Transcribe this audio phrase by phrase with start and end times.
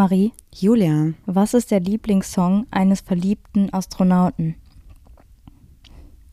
[0.00, 1.12] Marie, Julia.
[1.26, 4.54] was ist der Lieblingssong eines verliebten Astronauten?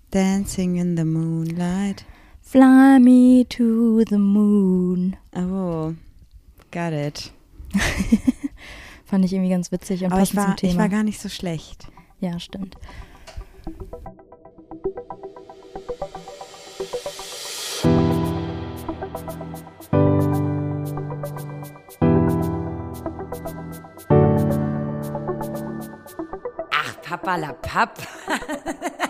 [0.10, 2.06] Dancing in the moonlight.
[2.42, 5.18] Fly me to the moon.
[5.36, 5.94] Oh,
[6.72, 7.34] got it.
[9.04, 10.72] Fand ich irgendwie ganz witzig und Aber ich passend war, zum Thema.
[10.72, 11.90] ich war gar nicht so schlecht.
[12.22, 12.78] ja, stimmt.
[27.28, 27.88] Ach,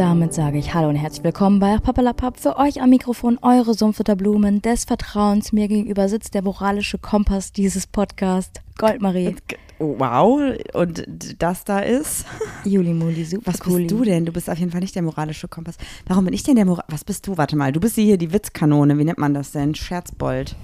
[0.00, 2.40] damit sage ich Hallo und herzlich willkommen bei Papalapap.
[2.40, 5.52] Für euch am Mikrofon eure Sumpfeter Blumen des Vertrauens.
[5.52, 8.62] Mir gegenüber sitzt der moralische Kompass dieses Podcast.
[8.78, 9.36] Goldmarie,
[9.78, 10.40] Oh, wow,
[10.72, 11.06] und
[11.38, 12.24] das da ist.
[12.64, 14.24] Juli Muli, super Was bist du denn?
[14.24, 15.76] Du bist auf jeden Fall nicht der moralische Kompass.
[16.06, 16.86] Warum bin ich denn der Moral...
[16.88, 17.36] Was bist du?
[17.36, 18.96] Warte mal, du bist hier die Witzkanone.
[18.96, 19.74] Wie nennt man das denn?
[19.74, 20.56] Scherzbold.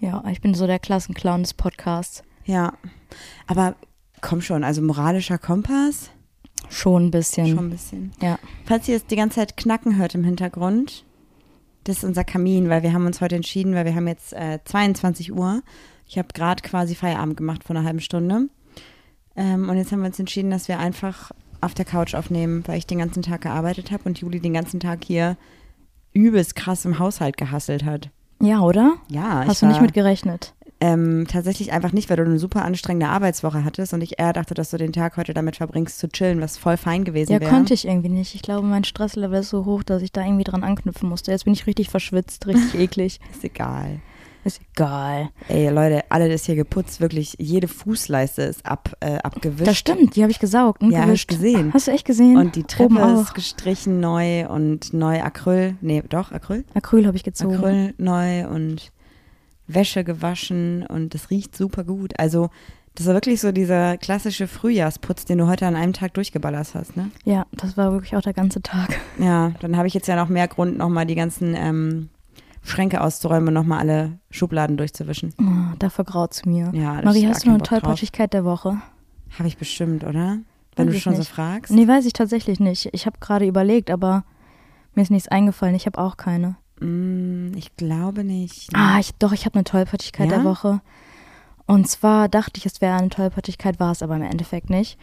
[0.00, 2.22] Ja, ich bin so der Klassenclown des Podcasts.
[2.44, 2.74] Ja.
[3.46, 3.74] Aber
[4.20, 6.10] komm schon, also moralischer Kompass?
[6.70, 7.48] Schon ein bisschen.
[7.48, 8.12] Schon ein bisschen.
[8.22, 8.38] Ja.
[8.64, 11.04] Falls ihr jetzt die ganze Zeit knacken hört im Hintergrund,
[11.84, 14.60] das ist unser Kamin, weil wir haben uns heute entschieden, weil wir haben jetzt äh,
[14.64, 15.62] 22 Uhr.
[16.06, 18.48] Ich habe gerade quasi Feierabend gemacht vor einer halben Stunde.
[19.36, 22.78] Ähm, und jetzt haben wir uns entschieden, dass wir einfach auf der Couch aufnehmen, weil
[22.78, 25.36] ich den ganzen Tag gearbeitet habe und Juli den ganzen Tag hier
[26.12, 28.10] übelst krass im Haushalt gehasselt hat.
[28.40, 28.94] Ja, oder?
[29.08, 30.54] Ja, Hast du nicht mit gerechnet?
[30.80, 34.54] Ähm, tatsächlich einfach nicht, weil du eine super anstrengende Arbeitswoche hattest und ich eher dachte,
[34.54, 37.50] dass du den Tag heute damit verbringst zu chillen, was voll fein gewesen Ja, wäre.
[37.50, 38.34] konnte ich irgendwie nicht.
[38.34, 41.30] Ich glaube, mein Stresslevel ist so hoch, dass ich da irgendwie dran anknüpfen musste.
[41.32, 43.20] Jetzt bin ich richtig verschwitzt, richtig eklig.
[43.30, 44.00] Ist egal.
[44.42, 45.28] Ist egal.
[45.48, 47.34] Ey, Leute, alle ist hier geputzt, wirklich.
[47.38, 49.68] Jede Fußleiste ist ab, äh, abgewischt.
[49.68, 51.28] Das stimmt, die habe ich gesaugt und Ja, gewischt.
[51.28, 51.72] gesehen.
[51.74, 52.38] Hast du echt gesehen?
[52.38, 53.20] Und die Treppe auch.
[53.20, 55.76] ist gestrichen neu und neu Acryl.
[55.82, 56.64] Nee, doch, Acryl?
[56.72, 57.56] Acryl habe ich gezogen.
[57.56, 58.90] Acryl neu und
[59.74, 62.18] Wäsche gewaschen und das riecht super gut.
[62.18, 62.50] Also,
[62.94, 66.96] das war wirklich so dieser klassische Frühjahrsputz, den du heute an einem Tag durchgeballert hast,
[66.96, 67.10] ne?
[67.24, 68.98] Ja, das war wirklich auch der ganze Tag.
[69.18, 72.08] Ja, dann habe ich jetzt ja noch mehr Grund, nochmal die ganzen ähm,
[72.62, 75.32] Schränke auszuräumen und nochmal alle Schubladen durchzuwischen.
[75.40, 76.70] Oh, da vergraut's mir.
[76.74, 77.62] Ja, Marie, hast du noch eine.
[77.62, 78.76] Tollpatschigkeit der Woche?
[79.38, 80.38] Habe ich bestimmt, oder?
[80.76, 81.26] Wenn Weiß du schon nicht.
[81.28, 81.72] so fragst.
[81.72, 82.88] Nee, weiß ich tatsächlich nicht.
[82.92, 84.24] Ich habe gerade überlegt, aber
[84.94, 85.74] mir ist nichts eingefallen.
[85.74, 86.56] Ich habe auch keine.
[86.80, 88.70] Mm, ich glaube nicht.
[88.74, 90.36] Ah, ich, doch, ich habe eine Tollpatschigkeit Ja?
[90.38, 90.80] der Woche.
[91.66, 94.98] Und zwar dachte ich, es wäre eine Tollpatschigkeit, war es aber im Endeffekt nicht.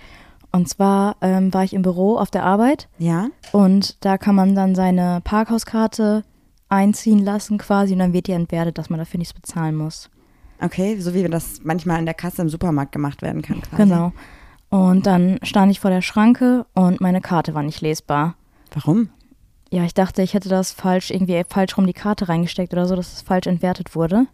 [0.51, 3.27] Und zwar ähm, war ich im Büro auf der Arbeit Ja?
[3.51, 6.23] und da kann man dann seine Parkhauskarte
[6.69, 10.09] einziehen lassen quasi und dann wird die entwertet, dass man dafür nichts bezahlen muss.
[10.59, 13.61] Okay, so wie das manchmal an der Kasse im Supermarkt gemacht werden kann.
[13.61, 13.83] Quasi.
[13.83, 14.11] Genau.
[14.69, 18.35] Und dann stand ich vor der Schranke und meine Karte war nicht lesbar.
[18.73, 19.09] Warum?
[19.69, 22.95] Ja, ich dachte, ich hätte das falsch, irgendwie falsch rum die Karte reingesteckt oder so,
[22.95, 24.27] dass es falsch entwertet wurde.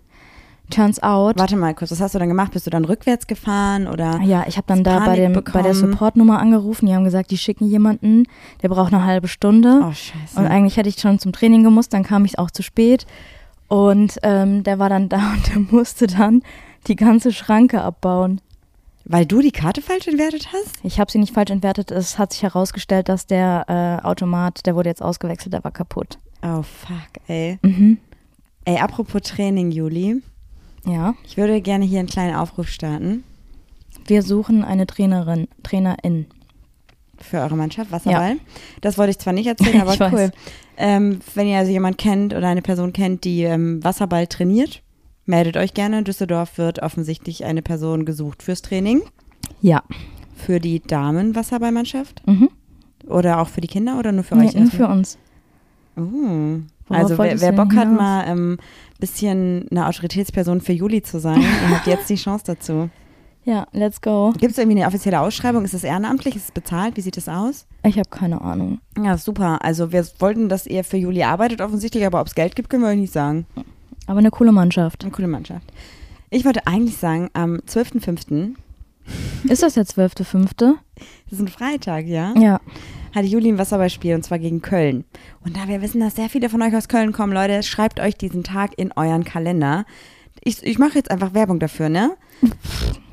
[0.69, 2.53] Turns out, Warte mal kurz, was hast du dann gemacht?
[2.53, 4.21] Bist du dann rückwärts gefahren oder?
[4.21, 5.75] ja, ich habe dann da bei, dem, bei der?
[5.75, 6.85] Supportnummer angerufen.
[6.85, 8.23] Die haben gesagt, die schicken jemanden,
[8.61, 9.81] der braucht eine halbe Stunde.
[9.83, 10.39] Oh, scheiße.
[10.39, 13.05] Und eigentlich hätte ich schon zum Training gemusst, dann kam ich auch zu spät.
[13.67, 16.41] Und ähm, der war dann da und der musste dann
[16.87, 18.39] die ganze Schranke abbauen.
[19.05, 20.79] Weil du die Karte falsch entwertet hast?
[20.83, 21.91] Ich habe sie nicht falsch entwertet.
[21.91, 23.65] Es hat sich herausgestellt, dass der
[24.01, 26.17] äh, Automat, der wurde jetzt ausgewechselt, der war kaputt.
[26.41, 27.57] Oh, fuck, ey.
[27.61, 27.97] Mhm.
[28.65, 30.21] Ey, apropos Training, Juli.
[30.85, 31.15] Ja.
[31.25, 33.23] Ich würde gerne hier einen kleinen Aufruf starten
[34.05, 36.25] Wir suchen eine Trainerin, Trainerin.
[37.17, 38.37] für eure Mannschaft, Wasserball.
[38.81, 40.31] Das wollte ich zwar nicht erzählen, aber cool.
[40.77, 44.81] Ähm, wenn ihr also jemand kennt oder eine Person kennt, die ähm, Wasserball trainiert,
[45.25, 45.99] meldet euch gerne.
[45.99, 49.01] In Düsseldorf wird offensichtlich eine Person gesucht fürs Training.
[49.61, 49.83] Ja.
[50.35, 52.25] Für die Damen-Wasserballmannschaft?
[52.27, 52.49] Mhm.
[53.07, 54.55] Oder auch für die Kinder oder nur für Nee, euch?
[54.55, 55.17] nur für uns.
[55.97, 56.59] Oh.
[56.89, 58.57] Also wer, wer Bock hat, mal ein ähm,
[58.99, 62.89] bisschen eine Autoritätsperson für Juli zu sein, ihr habt jetzt die Chance dazu.
[63.45, 64.33] Ja, let's go.
[64.37, 65.65] Gibt es irgendwie eine offizielle Ausschreibung?
[65.65, 66.35] Ist es ehrenamtlich?
[66.35, 66.95] Ist es bezahlt?
[66.95, 67.67] Wie sieht es aus?
[67.83, 68.79] Ich habe keine Ahnung.
[68.97, 69.59] Ja, super.
[69.61, 72.83] Also wir wollten, dass ihr für Juli arbeitet offensichtlich, aber ob es Geld gibt, können
[72.83, 73.45] wir euch nicht sagen.
[74.07, 75.03] Aber eine coole Mannschaft.
[75.03, 75.65] Eine coole Mannschaft.
[76.29, 78.55] Ich wollte eigentlich sagen, am 12.05.,
[79.49, 80.55] Ist das der 12.5.?
[80.55, 80.73] das
[81.31, 82.59] ist ein Freitag, ja, Ja.
[83.13, 85.03] hatte Juli ein Wasserballspiel und zwar gegen Köln.
[85.45, 88.15] Und da wir wissen, dass sehr viele von euch aus Köln kommen, Leute, schreibt euch
[88.15, 89.85] diesen Tag in euren Kalender.
[90.43, 92.11] Ich, ich mache jetzt einfach Werbung dafür, ne?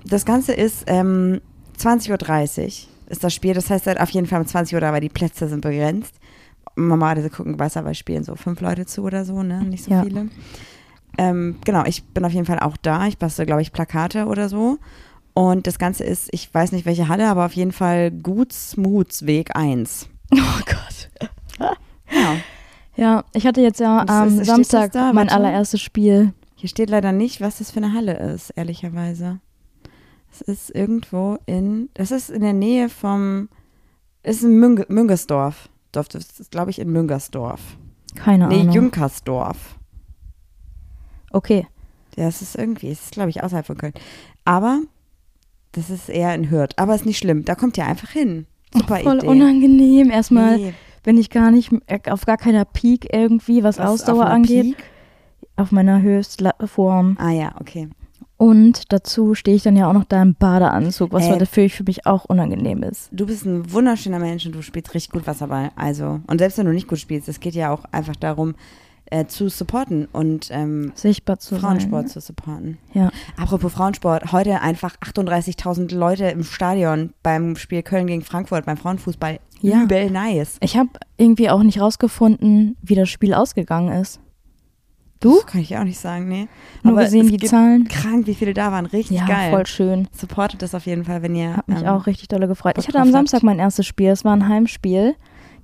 [0.04, 1.40] Das Ganze ist ähm,
[1.78, 2.68] 20.30 Uhr
[3.10, 3.54] ist das Spiel.
[3.54, 6.14] Das heißt halt auf jeden Fall um 20 Uhr, weil die Plätze sind begrenzt.
[6.76, 9.62] Normalerweise gucken Wasserball spielen so fünf Leute zu oder so, ne?
[9.64, 10.02] Nicht so Ja.
[10.02, 10.28] viele.
[11.18, 13.06] Ähm, genau, ich bin auf jeden Fall auch da.
[13.06, 14.78] Ich bastel, glaube ich, Plakate oder so.
[15.34, 20.08] Und das Ganze ist, ich weiß nicht welche Halle, aber auf jeden Fall Gutsmutsweg 1.
[20.32, 21.08] Oh Gott.
[22.10, 22.36] Ja.
[22.96, 25.12] Ja, ich hatte jetzt ja am steht Samstag da?
[25.12, 26.32] mein allererstes Spiel.
[26.54, 29.40] Hier steht leider nicht, was das für eine Halle ist, ehrlicherweise.
[30.30, 33.48] Es ist irgendwo in, das ist in der Nähe vom,
[34.22, 35.68] ist in Münge, Müngersdorf.
[35.92, 37.60] Dorf, Das ist, glaube ich, in Müngersdorf.
[38.14, 38.74] Keine Nee, Ahnung.
[38.74, 39.76] Jünkersdorf.
[41.30, 41.66] Okay.
[42.16, 43.94] Ja, es ist irgendwie, es ist, glaube ich, außerhalb von Köln.
[44.44, 44.80] Aber
[45.72, 46.70] das ist eher in Hürth.
[46.76, 48.46] Aber ist nicht schlimm, da kommt ihr einfach hin.
[48.74, 49.26] Super Voll Idee.
[49.28, 50.10] unangenehm.
[50.10, 54.24] Erstmal Nee, bin ich gar nicht äh, auf gar keiner Peak irgendwie, was, was Ausdauer
[54.26, 54.76] auf angeht.
[54.76, 54.84] Peak?
[55.56, 57.16] Auf meiner Höchstform.
[57.20, 57.88] Ah ja, okay.
[58.36, 61.36] Und dazu stehe ich dann ja auch noch da im Badeanzug, was Äh.
[61.36, 63.10] natürlich für mich auch unangenehm ist.
[63.12, 65.70] Du bist ein wunderschöner Mensch und du spielst richtig gut Wasserball.
[65.76, 68.54] Also, und selbst wenn du nicht gut spielst, es geht ja auch einfach darum,
[69.10, 72.12] äh, zu supporten und ähm, Sichtbar zu Frauensport sein.
[72.12, 72.78] zu supporten.
[72.94, 73.10] Ja.
[73.36, 79.40] Apropos Frauensport, heute einfach 38.000 Leute im Stadion beim Spiel Köln gegen Frankfurt beim Frauenfußball.
[79.60, 79.82] Ja.
[79.82, 80.56] Übel nice.
[80.60, 84.20] Ich habe irgendwie auch nicht rausgefunden, wie das Spiel ausgegangen ist.
[85.20, 85.34] Du?
[85.34, 86.48] Das kann ich auch nicht sagen, nee.
[86.82, 87.86] Nur Aber gesehen es die Zahlen.
[87.88, 88.86] Krank, wie viele da waren.
[88.86, 89.50] Richtig Ja, geil.
[89.50, 90.08] voll schön.
[90.12, 91.58] Supportet das auf jeden Fall, wenn ihr.
[91.58, 92.76] Hab mich ähm, auch richtig dolle gefreut.
[92.78, 93.12] Ich hatte am.
[93.12, 94.08] Samstag mein erstes Spiel.
[94.08, 95.14] Es war ein Heimspiel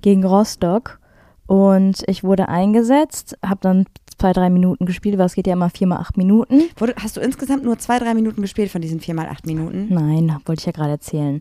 [0.01, 0.99] gegen Rostock.
[1.47, 3.85] Und ich wurde eingesetzt, habe dann
[4.17, 6.63] zwei, drei Minuten gespielt, weil es geht ja immer vier mal acht Minuten.
[7.01, 9.87] Hast du insgesamt nur zwei, drei Minuten gespielt von diesen vier mal acht Minuten?
[9.89, 11.39] Nein, wollte ich ja gerade erzählen.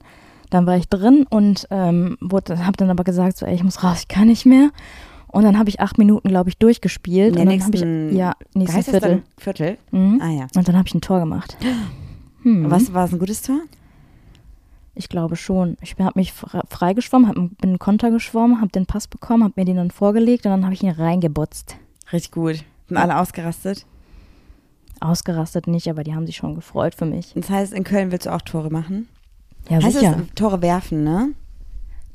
[0.51, 4.01] Dann war ich drin und ähm, habe dann aber gesagt, so, ey, ich muss raus,
[4.01, 4.71] ich kann nicht mehr.
[5.29, 7.29] Und dann habe ich acht Minuten, glaube ich, durchgespielt.
[7.31, 9.23] In der und dann habe ich, nächsten- ja, nächsten das Viertel.
[9.39, 9.79] Viertel?
[9.91, 10.21] Mhm.
[10.23, 10.47] Ah ja.
[10.55, 11.57] Und dann habe ich ein Tor gemacht.
[12.43, 12.71] Hm.
[12.71, 13.59] Was war es ein gutes Tor?
[14.99, 15.77] Ich glaube schon.
[15.83, 19.53] Ich habe mich fre- freigeschwommen, hab, bin einen Konter geschwommen, habe den Pass bekommen, habe
[19.57, 21.77] mir den dann vorgelegt und dann habe ich ihn reingebutzt.
[22.13, 22.65] Richtig gut.
[22.89, 23.85] Sind alle ausgerastet.
[25.01, 27.33] Ausgerastet nicht, aber die haben sich schon gefreut für mich.
[27.35, 29.09] Das heißt, in Köln willst du auch Tore machen?
[29.69, 30.13] Ja, heißt sicher.
[30.19, 31.33] das Tore werfen, ne?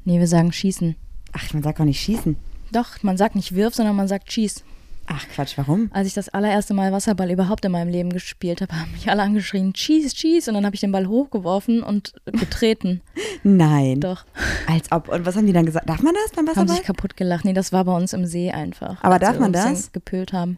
[0.04, 0.96] Nee, wir sagen schießen.
[1.34, 2.36] Ach, man sagt auch nicht schießen.
[2.72, 4.64] Doch, man sagt nicht wirf, sondern man sagt schieß.
[5.14, 5.90] Ach Quatsch, warum?
[5.94, 9.24] Als ich das allererste Mal Wasserball überhaupt in meinem Leben gespielt habe, haben mich alle
[9.24, 10.48] angeschrien, schieß, schieß.
[10.48, 13.02] Und dann habe ich den Ball hochgeworfen und getreten.
[13.44, 14.00] Nein.
[14.00, 14.24] Doch.
[14.68, 15.10] Als ob.
[15.10, 15.90] Und was haben die dann gesagt?
[15.90, 16.76] Darf man das beim Haben Wasserball?
[16.78, 17.44] sich kaputt gelacht.
[17.44, 19.04] Nee, das war bei uns im See einfach.
[19.04, 19.92] Aber darf man das?
[19.92, 20.58] Gepölt haben.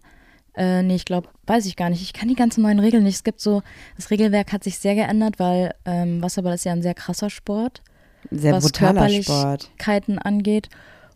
[0.55, 2.03] Äh, nee, ich glaube, weiß ich gar nicht.
[2.03, 3.15] Ich kann die ganzen neuen Regeln nicht.
[3.15, 3.63] Es gibt so,
[3.95, 7.81] das Regelwerk hat sich sehr geändert, weil ähm, Wasserball ist ja ein sehr krasser Sport,
[8.29, 9.71] Sehr was brutaler Sport.
[9.79, 10.69] Körperlichkeiten angeht.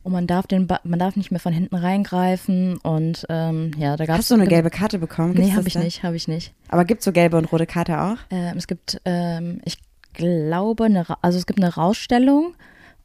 [0.07, 3.97] Und man darf den ba man darf nicht mehr von hinten reingreifen und ähm, ja,
[3.97, 4.19] da gab es.
[4.19, 5.33] Hast du eine gelbe Karte bekommen?
[5.33, 5.79] Nee, Gibt's habe das ich da?
[5.81, 6.53] nicht, habe ich nicht.
[6.69, 8.15] Aber gibt es so gelbe und rote Karte auch?
[8.29, 9.77] Ähm, es gibt, ähm, ich
[10.13, 12.55] glaube, eine, also es gibt eine Rausstellung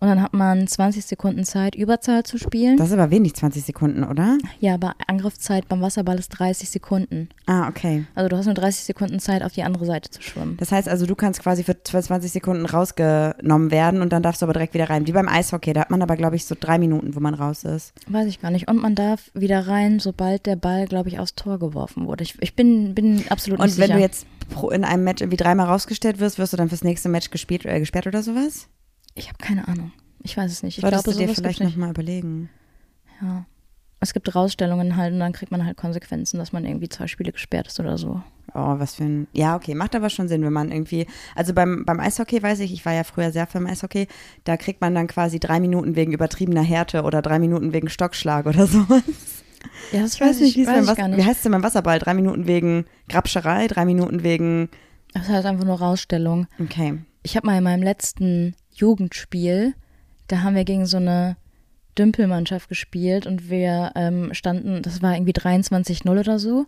[0.02, 2.76] und dann hat man 20 Sekunden Zeit, Überzahl zu spielen.
[2.76, 4.36] Das ist aber wenig, 20 Sekunden, oder?
[4.58, 7.28] ja, aber Angriffszeit beim Wasserball ist 30 Sekunden.
[7.46, 8.04] Ah, okay.
[8.16, 10.56] Also du hast nur 30 Sekunden Zeit, auf die andere Seite zu schwimmen.
[10.56, 14.46] Das heißt also, du kannst quasi für 20 Sekunden rausgenommen werden und dann darfst du
[14.46, 15.06] aber direkt wieder rein.
[15.06, 17.62] Wie beim Eishockey, da hat man aber, glaube ich, so drei Minuten, wo man raus
[17.62, 17.92] ist.
[18.08, 18.68] Weiß ich gar nicht.
[18.68, 22.24] Und man darf wieder rein, sobald der Ball, glaube ich, aufs Tor geworfen wurde.
[22.24, 23.98] Ich, ich bin, bin absolut Und nicht wenn sicher.
[23.98, 24.26] du jetzt
[24.72, 27.78] in einem Match irgendwie dreimal rausgestellt wirst, wirst du dann fürs nächste Match gespielt, äh,
[27.78, 28.66] gesperrt oder sowas?
[29.14, 29.92] Ich habe keine Ahnung.
[30.22, 30.78] Ich weiß es nicht.
[30.78, 32.48] Ich Solltest glaube, du dir vielleicht nochmal überlegen.
[33.20, 33.46] Ja.
[34.00, 37.30] Es gibt Rausstellungen halt und dann kriegt man halt Konsequenzen, dass man irgendwie zwei Spiele
[37.30, 38.20] gesperrt ist oder so.
[38.54, 39.28] Oh, was für ein.
[39.32, 41.06] Ja, okay, macht aber schon Sinn, wenn man irgendwie.
[41.36, 44.08] Also beim, beim Eishockey weiß ich, ich war ja früher sehr für im Eishockey,
[44.42, 48.46] da kriegt man dann quasi drei Minuten wegen übertriebener Härte oder drei Minuten wegen Stockschlag
[48.46, 49.02] oder sowas.
[49.92, 52.00] Ja, das Ich weiß nicht, wie weiß beim Wie heißt es denn beim Wasserball?
[52.00, 54.68] Drei Minuten wegen Grabscherei, drei Minuten wegen.
[55.14, 56.48] Das heißt einfach nur Rausstellung.
[56.58, 56.98] Okay.
[57.22, 59.74] Ich habe mal in meinem letzten Jugendspiel,
[60.28, 61.36] da haben wir gegen so eine
[61.98, 66.66] Dümpelmannschaft gespielt und wir ähm, standen, das war irgendwie 23-0 oder so.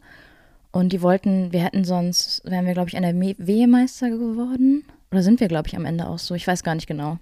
[0.70, 4.84] Und die wollten, wir hätten sonst, wären wir, glaube ich, NRW-Meister geworden.
[5.12, 6.34] Oder sind wir, glaube ich, am Ende auch so.
[6.34, 7.18] Ich weiß gar nicht genau.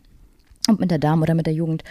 [0.69, 1.85] Ob mit der Dame oder mit der Jugend.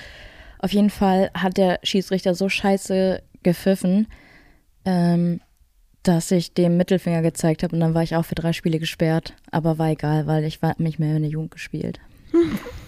[0.57, 4.07] Auf jeden Fall hat der Schiedsrichter so scheiße gepfiffen,
[4.85, 5.39] ähm,
[6.03, 9.35] dass ich dem Mittelfinger gezeigt habe und dann war ich auch für drei Spiele gesperrt.
[9.51, 11.99] Aber war egal, weil ich war nicht mehr in der Jugend gespielt.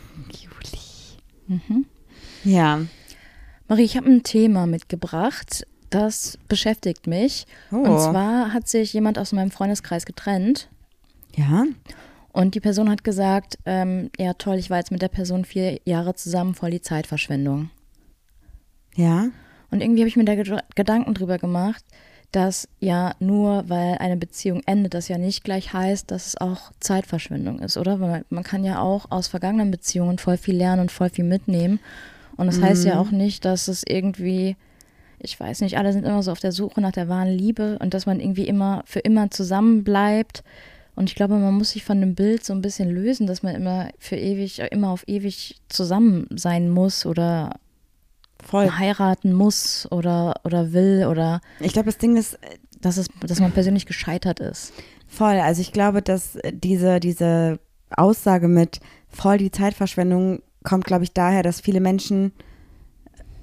[1.67, 1.85] Juli.
[2.43, 2.81] Ja.
[3.67, 7.45] Marie, ich habe ein Thema mitgebracht, das beschäftigt mich.
[7.71, 7.77] Oh.
[7.77, 10.69] Und zwar hat sich jemand aus meinem Freundeskreis getrennt
[11.35, 11.65] Ja.
[12.33, 15.79] und die Person hat gesagt, ähm, ja toll, ich war jetzt mit der Person vier
[15.85, 17.69] Jahre zusammen, voll die Zeitverschwendung.
[18.95, 19.27] Ja.
[19.71, 21.83] Und irgendwie habe ich mir da Ged- Gedanken drüber gemacht,
[22.35, 26.71] dass ja nur weil eine Beziehung endet, das ja nicht gleich heißt, dass es auch
[26.81, 27.99] Zeitverschwendung ist, oder?
[27.99, 31.25] Weil man, man kann ja auch aus vergangenen Beziehungen voll viel lernen und voll viel
[31.25, 31.79] mitnehmen.
[32.35, 34.55] Und das heißt ja auch nicht, dass es irgendwie,
[35.19, 37.93] ich weiß nicht, alle sind immer so auf der Suche nach der wahren Liebe und
[37.93, 40.43] dass man irgendwie immer für immer zusammen bleibt
[40.95, 43.55] Und ich glaube, man muss sich von dem Bild so ein bisschen lösen, dass man
[43.55, 47.59] immer für ewig, immer auf ewig zusammen sein muss oder
[48.43, 48.69] Voll.
[48.69, 52.37] heiraten muss oder, oder will oder Ich glaube, das Ding ist,
[52.81, 54.73] dass, es, dass man persönlich gescheitert ist.
[55.07, 55.39] Voll.
[55.39, 57.59] Also ich glaube, dass diese, diese
[57.95, 62.31] Aussage mit voll die Zeitverschwendung kommt, glaube ich, daher, dass viele Menschen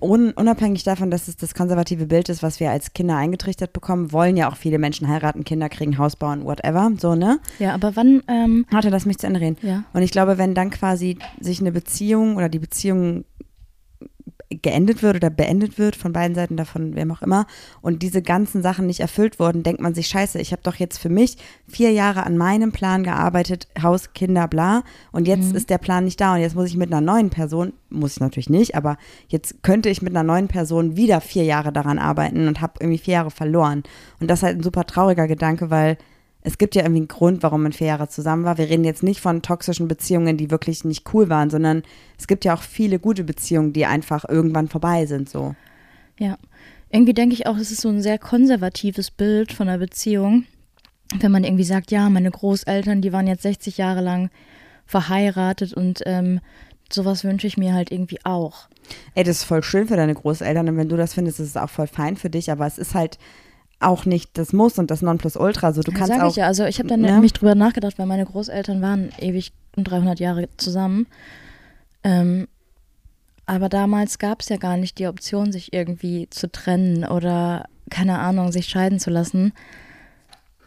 [0.01, 4.13] un unabhängig davon, dass es das konservative Bild ist, was wir als Kinder eingetrichtert bekommen,
[4.13, 7.39] wollen ja auch viele Menschen heiraten, Kinder kriegen, Haus bauen, whatever, so, ne?
[7.59, 9.59] Ja, aber wann, ähm, Warte, lass mich zu Ende reden.
[9.63, 9.85] ja.
[9.93, 13.25] Und ich glaube, wenn dann quasi sich eine Beziehung oder die Beziehung
[14.51, 17.47] geendet wird oder beendet wird von beiden Seiten davon, wem auch immer,
[17.83, 20.99] und diese ganzen Sachen nicht erfüllt wurden, denkt man sich, scheiße, ich habe doch jetzt
[20.99, 21.37] für mich
[21.69, 26.21] vier Jahre an meinem Plan gearbeitet, Haus, Kinder, bla, und jetzt ist der Plan nicht
[26.21, 28.97] da und jetzt muss ich mit einer neuen Person, muss ich natürlich nicht, aber
[29.29, 32.99] jetzt könnte ich mit einer neuen Person wieder vier Jahre daran arbeiten und habe irgendwie
[32.99, 33.83] vier Jahre verloren.
[34.21, 35.97] Und das ist halt ein super trauriger Gedanke, weil
[36.43, 38.57] es gibt ja irgendwie einen Grund, warum man vier Jahre zusammen war.
[38.57, 41.83] Wir reden jetzt nicht von toxischen Beziehungen, die wirklich nicht cool waren, sondern
[42.19, 45.55] es gibt ja auch viele gute Beziehungen, die einfach irgendwann vorbei sind, so.
[46.19, 46.39] Ja,
[46.91, 50.45] irgendwie denke ich auch, es ist so ein sehr konservatives Bild von einer Beziehung,
[51.19, 54.31] wenn man irgendwie sagt, ja, meine Großeltern, die waren jetzt 60 Jahre lang
[54.87, 56.41] verheiratet und ähm,
[56.91, 58.69] sowas wünsche ich mir halt irgendwie auch.
[59.15, 61.57] Ey, das ist voll schön für deine Großeltern und wenn du das findest, ist es
[61.57, 63.19] auch voll fein für dich, aber es ist halt
[63.81, 65.73] auch nicht das Muss und das Nonplusultra.
[65.73, 66.31] So, du Ja, kannst sag auch.
[66.31, 67.13] ich ja, also ich habe dann ne?
[67.13, 71.07] nämlich drüber nachgedacht, weil meine Großeltern waren ewig und 300 Jahre zusammen.
[72.05, 72.47] Ähm,
[73.47, 78.19] aber damals gab es ja gar nicht die Option, sich irgendwie zu trennen oder keine
[78.19, 79.53] Ahnung, sich scheiden zu lassen.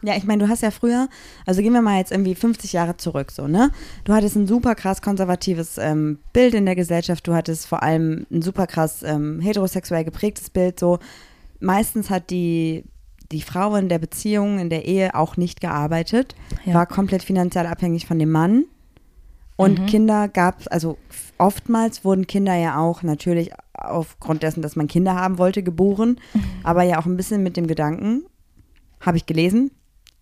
[0.02, 1.08] Ja, ich meine, du hast ja früher,
[1.46, 3.70] also gehen wir mal jetzt irgendwie 50 Jahre zurück, so, ne?
[4.04, 8.26] Du hattest ein super krass konservatives ähm, Bild in der Gesellschaft, du hattest vor allem
[8.30, 10.98] ein super krass ähm, heterosexuell geprägtes Bild, so.
[11.60, 12.84] Meistens hat die,
[13.34, 16.74] die Frau in der Beziehung, in der Ehe auch nicht gearbeitet, Ja.
[16.74, 18.64] war komplett finanziell abhängig von dem Mann.
[19.56, 19.86] Und Mhm.
[19.86, 20.96] Kinder gab es, also
[21.38, 26.40] oftmals wurden Kinder ja auch natürlich aufgrund dessen, dass man Kinder haben wollte, geboren, Mhm.
[26.64, 28.24] aber ja auch ein bisschen mit dem Gedanken,
[29.00, 29.70] habe ich gelesen,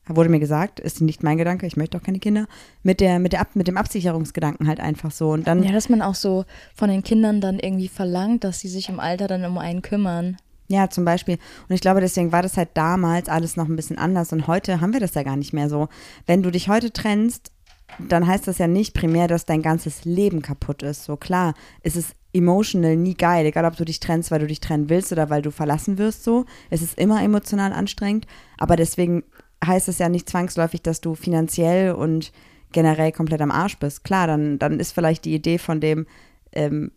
[0.07, 2.47] wurde mir gesagt, ist nicht mein Gedanke, ich möchte auch keine Kinder,
[2.83, 5.31] mit, der, mit, der, Ab- mit dem Absicherungsgedanken halt einfach so.
[5.31, 8.69] Und dann, Ja, dass man auch so von den Kindern dann irgendwie verlangt, dass sie
[8.69, 10.37] sich im Alter dann um einen kümmern.
[10.73, 11.37] Ja, zum Beispiel.
[11.69, 14.33] Und ich glaube, deswegen war das halt damals alles noch ein bisschen anders.
[14.33, 15.91] Und heute haben wir das ja gar nicht mehr so.
[16.25, 17.53] Wenn du dich heute trennst,
[17.99, 21.05] dann heißt das ja nicht primär, dass dein ganzes Leben kaputt ist.
[21.05, 21.53] So klar,
[21.83, 25.13] es ist emotional nie geil, egal ob du dich trennst, weil du dich trennen willst
[25.13, 26.47] oder weil du verlassen wirst so.
[26.71, 28.27] Es ist immer emotional anstrengend.
[28.57, 29.25] Aber deswegen
[29.63, 32.33] heißt es ja nicht zwangsläufig, dass du finanziell und
[32.73, 34.05] generell komplett am Arsch bist.
[34.05, 36.07] Klar, dann, dann ist vielleicht die Idee von dem
[36.53, 36.93] ähm,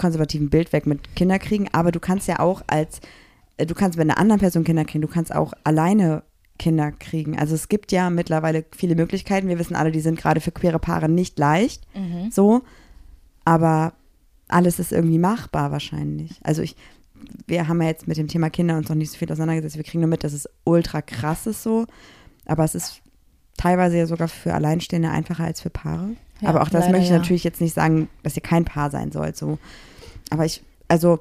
[0.00, 3.00] konservativen Bild weg mit Kinderkriegen, aber du kannst ja auch als,
[3.58, 6.22] äh, du kannst mit einer anderen Person Kinder kriegen, du kannst auch alleine
[6.58, 7.38] Kinder kriegen.
[7.38, 9.48] Also es gibt ja mittlerweile viele Möglichkeiten.
[9.48, 11.86] Wir wissen alle, die sind gerade für queere Paare nicht leicht,
[12.30, 12.62] so,
[13.44, 13.94] aber
[14.48, 16.38] alles ist irgendwie machbar wahrscheinlich.
[16.42, 16.76] Also ich,
[17.46, 19.76] wir haben ja jetzt mit dem Thema Kinder uns noch nicht so viel auseinandergesetzt.
[19.76, 21.86] Wir kriegen nur mit, dass es ultra krass ist so,
[22.46, 23.00] aber es ist
[23.56, 26.10] teilweise ja sogar für Alleinstehende einfacher als für Paare.
[26.40, 27.18] Ja, aber auch das möchte ich ja.
[27.18, 29.36] natürlich jetzt nicht sagen, dass ihr kein Paar sein sollt.
[29.36, 29.58] So.
[30.30, 31.20] Aber ich, also,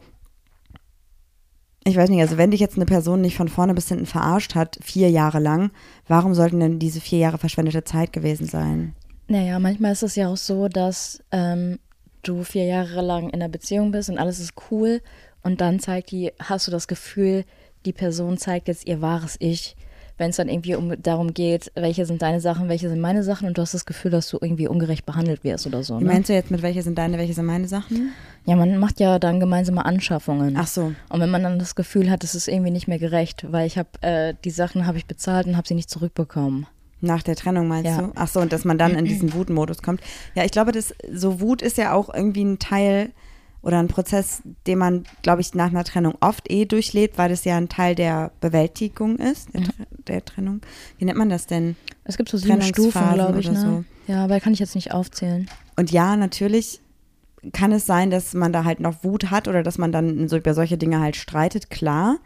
[1.83, 4.55] ich weiß nicht, also wenn dich jetzt eine Person nicht von vorne bis hinten verarscht
[4.55, 5.71] hat, vier Jahre lang,
[6.07, 8.93] warum sollten denn diese vier Jahre verschwendete Zeit gewesen sein?
[9.27, 11.79] Naja, manchmal ist es ja auch so, dass ähm,
[12.23, 15.01] du vier Jahre lang in einer Beziehung bist und alles ist cool
[15.41, 17.45] und dann zeigt die, hast du das Gefühl,
[17.85, 19.75] die Person zeigt jetzt ihr wahres Ich.
[20.19, 23.47] Wenn es dann irgendwie um, darum geht, welche sind deine Sachen, welche sind meine Sachen
[23.47, 25.99] und du hast das Gefühl, dass du irgendwie ungerecht behandelt wirst oder so.
[25.99, 26.11] Wie Ne?
[26.11, 28.11] meinst du jetzt mit welche sind deine, welche sind meine Sachen?
[28.45, 30.55] Ja, man macht ja dann gemeinsame Anschaffungen.
[30.57, 30.91] Ach so.
[31.09, 33.77] Und wenn man dann das Gefühl hat, es ist irgendwie nicht mehr gerecht, weil ich
[33.77, 36.67] habe äh, die Sachen habe ich bezahlt und habe sie nicht zurückbekommen.
[37.01, 38.01] Nach der Trennung meinst Ja.
[38.01, 38.11] du?
[38.15, 40.01] Ach so, und dass man dann in diesen Wutmodus kommt.
[40.35, 43.11] Ja, ich glaube, dass so Wut ist ja auch irgendwie ein Teil
[43.61, 47.43] oder ein Prozess, den man, glaube ich, nach einer Trennung oft eh durchlebt, weil das
[47.43, 50.61] ja ein Teil der Bewältigung ist, der, Tre- der Trennung.
[50.97, 51.75] Wie nennt man das denn?
[52.05, 53.51] Es gibt so sieben Stufen, glaube ich.
[53.51, 53.83] Ne?
[54.07, 55.49] Ja, aber kann ich jetzt nicht aufzählen.
[55.75, 56.81] Und ja, natürlich
[57.53, 60.37] kann es sein, dass man da halt noch Wut hat oder dass man dann so
[60.37, 62.17] über solche Dinge halt streitet, klar.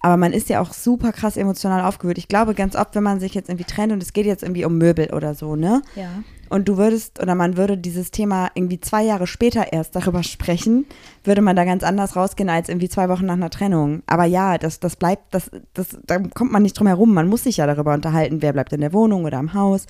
[0.00, 2.18] Aber man ist ja auch super krass emotional aufgewühlt.
[2.18, 4.64] Ich glaube ganz oft, wenn man sich jetzt irgendwie trennt und es geht jetzt irgendwie
[4.64, 5.82] um Möbel oder so, ne?
[5.96, 6.22] Ja.
[6.48, 10.86] Und du würdest oder man würde dieses Thema irgendwie zwei Jahre später erst darüber sprechen,
[11.24, 14.02] würde man da ganz anders rausgehen als irgendwie zwei Wochen nach einer Trennung.
[14.06, 17.12] Aber ja, das, das bleibt, das, das, da kommt man nicht drum herum.
[17.12, 19.86] Man muss sich ja darüber unterhalten, wer bleibt in der Wohnung oder im Haus.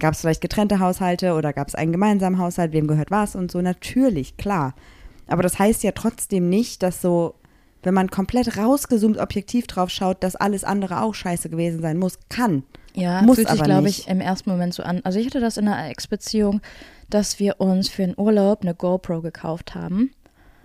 [0.00, 3.50] Gab es vielleicht getrennte Haushalte oder gab es einen gemeinsamen Haushalt, wem gehört was und
[3.50, 3.60] so.
[3.62, 4.74] Natürlich, klar.
[5.26, 7.34] Aber das heißt ja trotzdem nicht, dass so,
[7.82, 12.18] wenn man komplett rausgezoomt objektiv drauf schaut, dass alles andere auch scheiße gewesen sein muss,
[12.28, 12.64] kann.
[12.94, 15.00] Ja, Muss fühlt sich, glaube ich, im ersten Moment so an.
[15.04, 16.60] Also ich hatte das in einer Ex-Beziehung,
[17.10, 20.10] dass wir uns für einen Urlaub eine GoPro gekauft haben.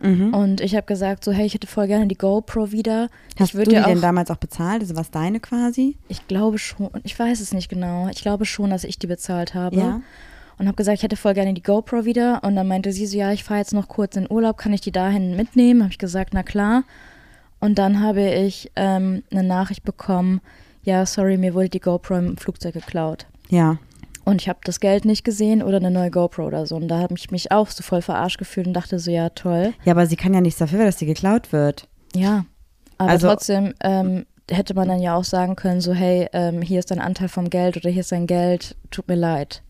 [0.01, 0.33] Mhm.
[0.33, 3.09] Und ich habe gesagt, so, hey, ich hätte voll gerne die GoPro wieder.
[3.37, 4.81] Hast ich du die auch, denn damals auch bezahlt?
[4.81, 5.97] Also was deine quasi?
[6.07, 8.07] ich glaube schon, ich weiß es nicht genau.
[8.09, 9.75] Ich glaube schon, dass ich die bezahlt habe.
[9.75, 10.01] Ja.
[10.57, 12.43] Und habe gesagt, ich hätte voll gerne die GoPro wieder.
[12.43, 14.81] Und dann meinte sie so, ja, ich fahre jetzt noch kurz in Urlaub, kann ich
[14.81, 15.81] die dahin mitnehmen?
[15.81, 16.83] Habe ich gesagt, na klar.
[17.59, 20.41] Und dann habe ich ähm, eine Nachricht bekommen,
[20.89, 23.25] ja, sorry, mir wurde die GoPro im Flugzeug geklaut.
[23.49, 23.77] Ja.
[24.25, 26.75] Und ich habe das Geld nicht gesehen oder eine neue GoPro oder so.
[26.75, 29.73] Und da habe ich mich auch so voll verarscht gefühlt und dachte so, ja, toll.
[29.85, 31.87] Ja, aber sie kann ja nichts dafür, dass die geklaut wird.
[32.15, 32.45] Ja.
[32.97, 36.79] Aber Also- trotzdem ähm, hätte man dann ja auch sagen können, so, hey, ähm, hier
[36.79, 39.61] ist dein Anteil vom Geld oder hier ist dein Geld, tut mir leid.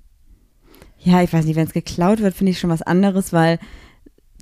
[1.02, 3.60] Ja, ich weiß nicht, wenn es geklaut wird, finde ich schon was anderes, weil,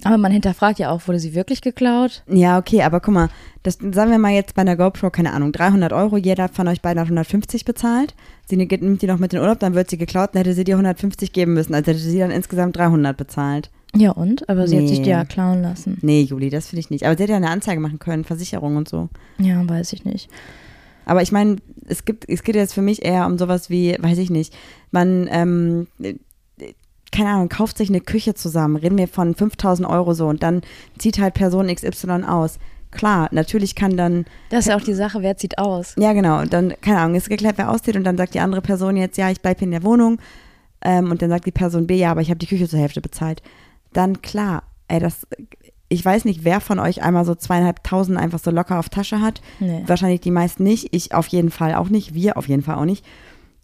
[0.03, 2.23] Aber man hinterfragt ja auch, wurde sie wirklich geklaut?
[2.29, 3.29] ja, okay, aber guck mal,
[3.63, 6.81] das, sagen wir mal jetzt bei einer GoPro, keine Ahnung, 300 Euro, jeder von euch
[6.81, 8.13] beiden hat 150 bezahlt.
[8.45, 10.53] Sie ne- nimmt die noch mit in den Urlaub, dann wird sie geklaut, dann hätte
[10.53, 13.71] sie dir 150 geben müssen, also hätte sie dann insgesamt 300 bezahlt.
[13.95, 14.47] Ja, und?
[14.49, 15.05] Aber sie hat sich Nee.
[15.05, 15.97] die ja klauen lassen.
[16.01, 17.05] Nee, Juli, das finde ich nicht.
[17.05, 19.09] Aber sie hätte ja eine Anzeige machen können, Versicherung und so.
[19.39, 20.29] Ja, weiß ich nicht.
[21.05, 21.55] Aber ich meine,
[21.87, 24.53] es gibt, es geht jetzt für mich eher um sowas wie, weiß ich nicht,
[24.91, 26.15] man, ähm, äh,
[27.17, 30.61] keine Ahnung, kauft sich eine Küche zusammen, reden wir von 5000 Euro so und dann
[30.99, 32.59] zieht halt Person XY aus.
[32.91, 35.95] Klar, natürlich kann dann, Das ist ja auch die Sache, wer zieht aus?
[35.97, 38.61] ja genau, und dann, keine Ahnung, ist geklärt, wer auszieht und dann sagt die andere
[38.61, 40.19] Person jetzt, ja, ich bleibe in der Wohnung
[40.81, 43.01] ähm, und dann sagt die Person B, ja, aber ich habe die Küche zur Hälfte
[43.01, 43.41] bezahlt.
[43.93, 45.25] Dann klar, ey, das,
[45.89, 49.41] ich weiß nicht, wer von euch einmal so zweieinhalbtausend einfach so locker auf Tasche hat.
[49.59, 49.83] Nee.
[49.87, 50.89] Wahrscheinlich die meisten nicht.
[50.93, 52.13] Ich auf jeden Fall auch nicht.
[52.13, 53.05] Wir auf jeden Fall auch nicht.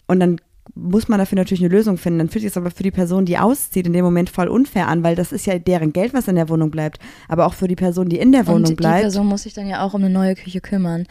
[0.07, 0.39] Und dann
[0.75, 2.19] muss man dafür natürlich eine Lösung finden.
[2.19, 4.87] Dann fühlt sich es aber für die Person, die auszieht, in dem Moment voll unfair
[4.87, 6.99] an, weil das ist ja deren Geld, was in der Wohnung bleibt.
[7.27, 9.01] Aber auch für die Person, die in der Wohnung und die bleibt.
[9.01, 11.05] Person muss sich dann ja auch um eine neue Küche kümmern.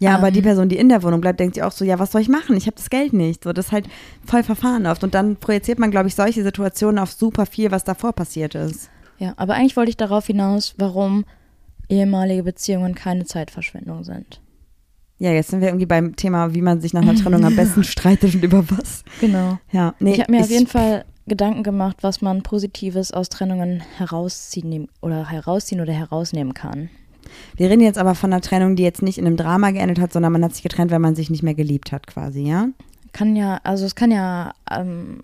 [0.00, 1.98] ja, aber ähm, die Person, die in der Wohnung bleibt, denkt sich auch so, ja,
[1.98, 2.56] was soll ich machen?
[2.56, 3.44] Ich habe das Geld nicht.
[3.44, 3.86] So, das ist halt
[4.24, 5.04] voll Verfahren oft.
[5.04, 8.90] Und dann projiziert man, glaube ich, solche Situationen auf super viel, was davor passiert ist.
[9.18, 11.24] Ja, aber eigentlich wollte ich darauf hinaus, warum
[11.88, 14.40] ehemalige Beziehungen keine Zeitverschwendung sind.
[15.18, 17.84] Ja, jetzt sind wir irgendwie beim Thema, wie man sich nach einer Trennung am besten
[17.84, 19.04] streitet und über was.
[19.20, 19.58] Genau.
[19.70, 23.82] Ja, nee, ich habe mir auf jeden Fall Gedanken gemacht, was man Positives aus Trennungen
[23.96, 26.90] herausziehen oder herausziehen oder herausnehmen kann.
[27.56, 30.12] Wir reden jetzt aber von einer Trennung, die jetzt nicht in einem Drama geendet hat,
[30.12, 32.68] sondern man hat sich getrennt, weil man sich nicht mehr geliebt hat, quasi, ja?
[33.12, 35.22] Kann ja, also es kann ja ähm,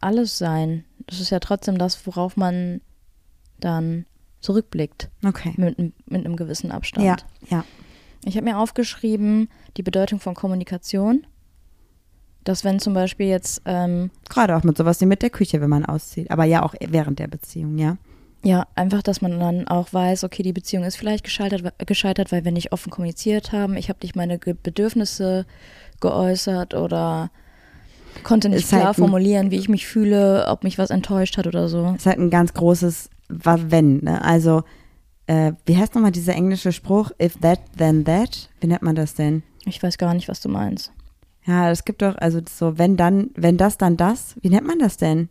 [0.00, 0.84] alles sein.
[1.06, 2.80] Das ist ja trotzdem das, worauf man
[3.58, 4.04] dann
[4.40, 5.54] zurückblickt Okay.
[5.56, 7.04] mit, mit einem gewissen Abstand.
[7.04, 7.16] Ja,
[7.50, 7.64] ja.
[8.26, 11.26] Ich habe mir aufgeschrieben, die Bedeutung von Kommunikation.
[12.44, 15.70] Dass wenn zum Beispiel jetzt, ähm, Gerade auch mit sowas wie mit der Küche, wenn
[15.70, 16.30] man auszieht.
[16.30, 17.96] Aber ja, auch während der Beziehung, ja.
[18.44, 22.44] ja, einfach, dass man dann auch weiß, okay, die Beziehung ist vielleicht gescheitert, gescheitert weil
[22.44, 23.76] wir nicht offen kommuniziert haben.
[23.76, 25.44] Ich habe nicht meine Bedürfnisse
[26.00, 27.30] geäußert oder
[28.22, 31.38] konnte nicht Ist halt klar ein- formulieren, wie ich mich fühle, ob mich was enttäuscht
[31.38, 31.94] hat oder so.
[31.96, 34.22] Ist halt ein ganz großes Was wenn, ne?
[34.24, 34.62] Also,
[35.26, 37.10] äh, wie heißt nochmal dieser englische Spruch?
[37.20, 38.48] If that, then that?
[38.60, 39.42] Wie nennt man das denn?
[39.64, 40.92] Ich weiß gar nicht, was du meinst.
[41.44, 44.34] Ja, es gibt doch, also so, wenn dann, wenn das, dann das.
[44.42, 45.28] Wie nennt man das denn?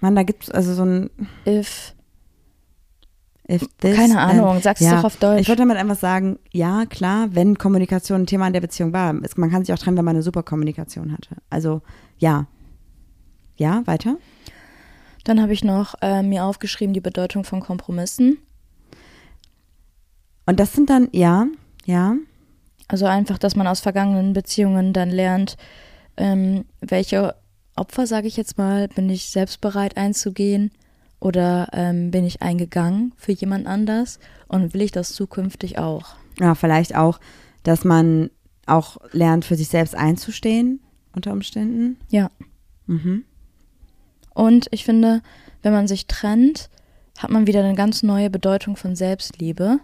[0.00, 1.10] Mann, da gibt es also so ein
[1.46, 1.94] If,
[3.50, 5.40] If this, keine then- Ahnung, sag's ja, doch auf Deutsch.
[5.42, 9.14] Ich wollte damit einfach sagen, ja, klar, wenn Kommunikation ein Thema in der Beziehung war,
[9.22, 11.36] es, man kann sich auch trennen, wenn man eine super Kommunikation hatte.
[11.50, 11.82] Also,
[12.18, 12.46] ja.
[13.56, 14.16] Ja, weiter?
[15.24, 18.38] Dann habe ich noch äh, mir aufgeschrieben die Bedeutung von Kompromissen.
[20.48, 21.46] Und das sind dann, ja,
[21.84, 22.16] ja,
[22.88, 25.58] Also einfach, dass man aus vergangenen Beziehungen dann lernt,
[26.16, 27.34] ähm, welche
[27.76, 30.70] Opfer, sage ich jetzt mal, bin ich selbst bereit einzugehen
[31.20, 36.16] oder ähm, bin ich eingegangen für jemand anders und will ich das zukünftig auch?
[36.40, 37.20] ja, vielleicht auch,
[37.62, 38.30] dass man
[38.66, 40.80] auch lernt, für sich selbst einzustehen,
[41.14, 41.98] unter Umständen.
[42.10, 42.30] Ja.
[42.86, 43.24] Mhm.
[44.34, 45.22] Und ich finde,
[45.62, 46.70] wenn man sich trennt,
[47.18, 49.80] hat man wieder eine ganz neue Bedeutung von Selbstliebe,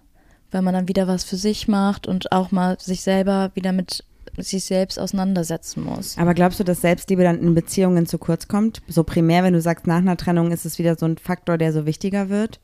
[0.55, 4.05] weil man dann wieder was für sich macht und auch mal sich selber wieder mit
[4.39, 6.17] sich selbst auseinandersetzen muss.
[6.17, 8.81] Aber glaubst du, dass Selbstliebe dann in Beziehungen zu kurz kommt?
[8.87, 11.73] So primär, wenn du sagst, nach einer Trennung ist es wieder so ein Faktor, der
[11.73, 12.61] so wichtiger wird?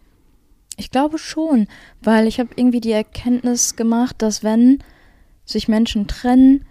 [0.77, 1.67] Ich glaube schon,
[2.01, 4.79] weil ich habe irgendwie die Erkenntnis gemacht, dass wenn
[5.45, 6.65] sich Menschen trennen,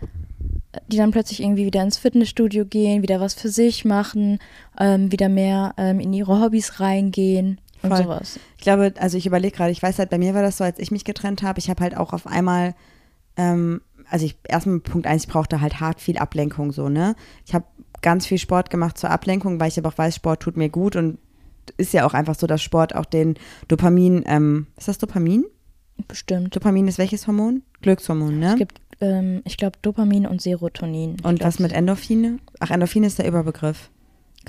[0.87, 4.39] die dann plötzlich irgendwie wieder ins Fitnessstudio gehen, wieder was für sich machen,
[4.79, 8.03] ähm, wieder mehr ähm, in ihre Hobbys reingehen und Voll.
[8.03, 8.39] sowas.
[8.57, 10.79] Ich glaube, also ich überlege gerade, ich weiß halt, bei mir war das so, als
[10.79, 12.75] ich mich getrennt habe, ich habe halt auch auf einmal,
[13.37, 17.15] ähm, also ich erstmal Punkt eins, ich brauchte halt hart viel Ablenkung so, ne?
[17.45, 17.65] Ich habe
[18.01, 20.95] ganz viel Sport gemacht zur Ablenkung, weil ich aber auch weiß, Sport tut mir gut
[20.95, 21.19] und
[21.77, 23.35] ist ja auch einfach so, dass Sport auch den
[23.67, 25.45] Dopamin, ähm, ist das Dopamin?
[26.07, 26.55] Bestimmt.
[26.55, 27.61] Dopamin ist welches Hormon?
[27.81, 28.51] Glückshormon, ne?
[28.51, 31.17] Es gibt ähm, ich glaube, Dopamin und Serotonin.
[31.23, 32.39] Und was mit Endorphine?
[32.59, 33.89] Ach, Endorphine ist der Überbegriff.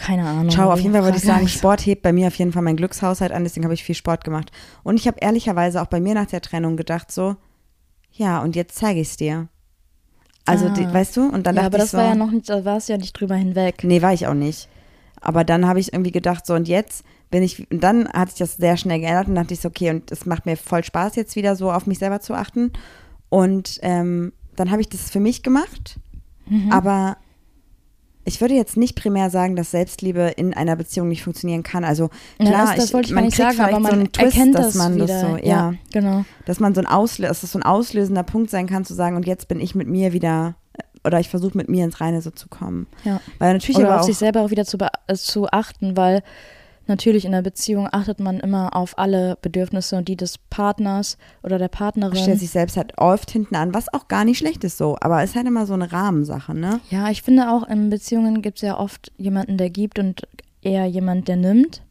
[0.01, 0.49] Keine Ahnung.
[0.51, 1.47] Ciao, auf jeden Fall würde ich sagen.
[1.49, 4.25] Sport hebt bei mir auf jeden Fall mein Glückshaushalt an, deswegen habe ich viel Sport
[4.25, 4.51] gemacht.
[4.83, 7.37] Und ich habe ehrlicherweise auch bei mir nach der Trennung gedacht, so,
[8.13, 9.49] ja, und jetzt zeige ich es dir.
[10.47, 10.71] Also, Ah.
[10.71, 12.49] die, weißt du, und dann Ja, dachte aber ich das so, war ja noch nicht,
[12.49, 13.85] da war es ja nicht drüber hinweg.
[13.85, 14.69] nee, war ich auch nicht.
[15.21, 18.39] Aber dann habe ich irgendwie gedacht, so, und jetzt bin ich, und dann hat sich
[18.39, 21.15] das sehr schnell geändert und dachte ich so, okay, und es macht mir voll Spaß,
[21.17, 22.73] jetzt wieder so auf mich selber zu achten.
[23.29, 26.01] Und ähm, dann habe ich das für mich gemacht,
[26.47, 26.73] Mhm.
[26.73, 27.17] aber
[28.25, 31.85] ich würde jetzt nicht primär sagen, dass Selbstliebe in einer Beziehung nicht funktionieren kann.
[31.85, 33.93] Also Ja, klar, das, das ich, wollte ich man nicht kriegt sagen, aber vielleicht man
[33.93, 35.07] so einen Twist, erkennt dass das man wieder.
[35.07, 36.25] das so, ja, genau.
[36.45, 39.17] dass man so ein Auslö dass das so ein auslösender Punkt sein kann, zu sagen,
[39.17, 40.55] und jetzt bin ich mit mir wieder,
[41.05, 42.87] oder ich versuche mit mir ins Reine so zu kommen.
[43.05, 43.21] Ja.
[43.39, 46.23] Weil natürlich Oder aber auf auch, sich selber auch wieder zu, äh, zu achten, weil
[46.91, 51.57] natürlich in einer Beziehung achtet man immer auf alle Bedürfnisse und die des Partners oder
[51.57, 52.17] der Partnerin.
[52.17, 55.23] stellt sich selbst halt oft hinten an, was auch gar nicht schlecht ist so, aber
[55.23, 56.81] es ist halt immer so eine Rahmensache, ne?
[56.91, 60.29] Ja, ich finde auch in Beziehungen gibt es ja oft jemanden, der gibt und
[60.61, 61.83] eher jemand, der nimmt.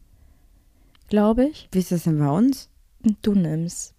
[1.08, 1.68] Glaube ich.
[1.72, 2.68] Wie ist das denn bei uns?
[3.22, 3.94] Du nimmst.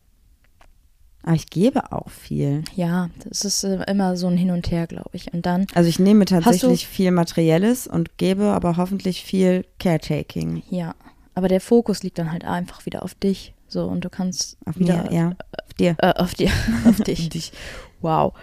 [1.24, 2.64] Aber ich gebe auch viel.
[2.76, 5.34] Ja, das ist äh, immer so ein Hin und Her, glaube ich.
[5.34, 10.64] Und dann, Also ich nehme tatsächlich viel Materielles und gebe aber hoffentlich viel Caretaking.
[10.70, 10.96] ja.
[11.34, 13.54] Aber der Fokus liegt dann halt einfach wieder auf dich.
[13.70, 15.30] So, und du kannst Auf wieder mir, ja.
[15.30, 15.96] Auf dir.
[16.00, 16.52] Äh, auf dir.
[16.86, 17.54] auf dich.
[18.02, 18.34] Wow.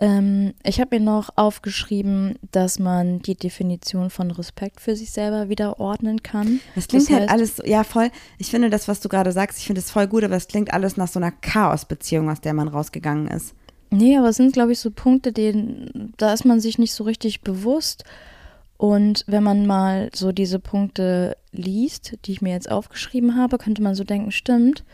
[0.00, 5.48] Ähm, ich habe mir noch aufgeschrieben, dass man die Definition von Respekt für sich selber
[5.48, 6.60] wieder ordnen kann.
[6.76, 9.58] Das klingt halt heißt- alles, so- ja voll, ich finde das, was du gerade sagst,
[9.58, 12.54] ich finde es voll gut, aber es klingt alles nach so einer Chaosbeziehung, aus der
[12.54, 13.54] man rausgegangen ist.
[13.90, 17.04] Nee, aber es sind, glaube ich, so Punkte, denen, da ist man sich nicht so
[17.04, 18.04] richtig bewusst.
[18.76, 23.82] Und wenn man mal so diese Punkte liest, die ich mir jetzt aufgeschrieben habe, könnte
[23.82, 24.84] man so denken, stimmt,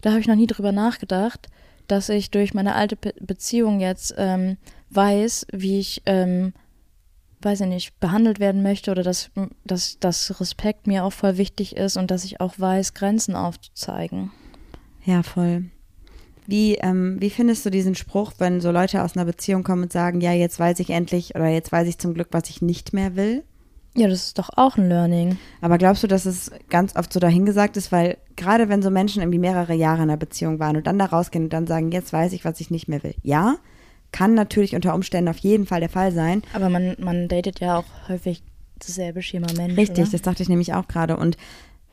[0.00, 1.48] da habe ich noch nie drüber nachgedacht,
[1.86, 4.56] dass ich durch meine alte Be Beziehung jetzt ähm,
[4.90, 6.52] weiß, wie ich, ähm,
[7.42, 9.30] weiß ich nicht, behandelt werden möchte oder dass,
[9.64, 14.30] dass, dass Respekt mir auch voll wichtig ist und dass ich auch weiß, Grenzen aufzuzeigen.
[15.04, 15.66] Ja, voll.
[16.46, 19.92] Wie, ähm, wie findest du diesen Spruch, wenn so Leute aus einer Beziehung kommen und
[19.92, 22.92] sagen, ja, jetzt weiß ich endlich oder jetzt weiß ich zum Glück, was ich nicht
[22.92, 23.42] mehr will?
[23.96, 25.38] Ja, das ist doch auch ein Learning.
[25.60, 29.22] Aber glaubst du, dass es ganz oft so dahingesagt ist, weil gerade wenn so Menschen
[29.22, 32.12] irgendwie mehrere Jahre in einer Beziehung waren und dann da rausgehen und dann sagen, jetzt
[32.12, 33.14] weiß ich, was ich nicht mehr will.
[33.22, 33.56] Ja,
[34.12, 36.42] kann natürlich unter Umständen auf jeden Fall der Fall sein.
[36.52, 38.42] Aber man, man datet ja auch häufig
[38.78, 39.76] dasselbe Schema Mensch.
[39.78, 40.12] Richtig, oder?
[40.12, 41.16] das dachte ich nämlich auch gerade.
[41.16, 41.36] Und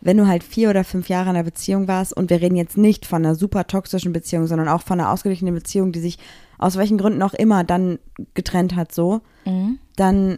[0.01, 2.77] wenn du halt vier oder fünf Jahre in einer Beziehung warst und wir reden jetzt
[2.77, 6.17] nicht von einer super toxischen Beziehung, sondern auch von einer ausgeglichenen Beziehung, die sich
[6.57, 7.99] aus welchen Gründen auch immer dann
[8.33, 9.79] getrennt hat, so, Mhm.
[9.95, 10.37] dann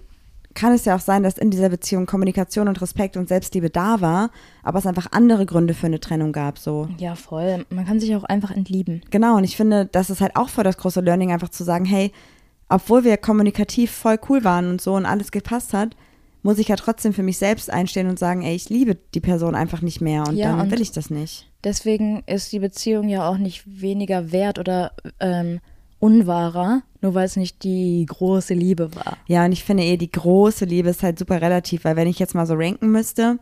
[0.55, 4.01] kann es ja auch sein, dass in dieser Beziehung Kommunikation und Respekt und Selbstliebe da
[4.01, 4.31] war,
[4.63, 6.87] aber es einfach andere Gründe für eine Trennung gab, so.
[6.97, 7.65] Ja, voll.
[7.69, 9.01] Man kann sich auch einfach entlieben.
[9.11, 11.85] Genau, und ich finde, das ist halt auch voll das große Learning, einfach zu sagen,
[11.85, 12.11] hey,
[12.69, 15.95] obwohl wir kommunikativ voll cool waren und so und alles gepasst hat,
[16.41, 19.55] muss ich ja trotzdem für mich selbst einstehen und sagen, ey, ich liebe die Person
[19.55, 21.51] einfach nicht mehr und Ja, dann und- will ich das nicht.
[21.63, 25.59] Deswegen ist die Beziehung ja auch nicht weniger wert oder ähm,
[25.99, 29.17] unwahrer, nur weil es nicht die große Liebe war.
[29.27, 32.17] Ja, und ich finde eh, die große Liebe ist halt super relativ, weil wenn ich
[32.17, 33.37] jetzt mal so ranken müsste,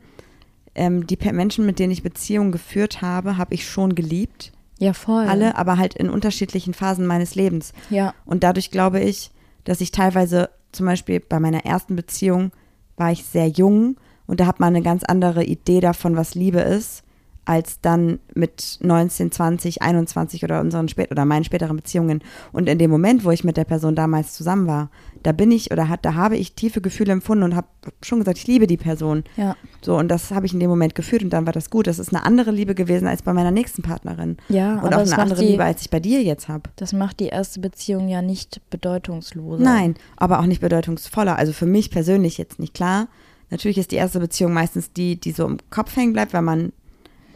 [0.76, 4.52] ähm, die Menschen, mit denen ich Beziehungen geführt habe, habe ich schon geliebt.
[4.80, 5.26] Ja, voll.
[5.28, 7.71] Alle, aber halt in unterschiedlichen Phasen meines Lebens.
[7.89, 9.32] Ja, Und dadurch glaube ich,
[9.63, 12.52] dass ich teilweise, zum Beispiel bei meiner ersten Beziehung,
[12.97, 13.95] war ich sehr jung
[14.28, 17.04] und da hat man eine ganz andere Idee davon, was Liebe ist,
[17.45, 22.21] als dann mit 19, 20, 21 oder unseren spät oder meinen späteren Beziehungen.
[22.51, 24.89] Und in dem Moment, wo ich mit der Person damals zusammen war,
[25.23, 27.67] da bin ich oder hat, da habe ich tiefe Gefühle empfunden und habe
[28.01, 29.23] schon gesagt, ich liebe die Person.
[29.36, 31.88] ja, So, und das habe ich in dem Moment gefühlt und dann war das gut.
[31.88, 34.38] Das ist eine andere Liebe gewesen als bei meiner nächsten Partnerin.
[34.49, 34.79] ja.
[34.79, 36.69] und auch eine andere die, Liebe, als ich bei dir jetzt habe.
[36.77, 39.63] Das macht die erste Beziehung ja nicht bedeutungsloser.
[39.63, 41.38] Nein, aber auch nicht bedeutungsvoller.
[41.38, 43.08] Also für mich persönlich jetzt nicht klar.
[43.49, 46.73] Natürlich ist die erste Beziehung meistens die, die so im Kopf hängen bleibt, weil man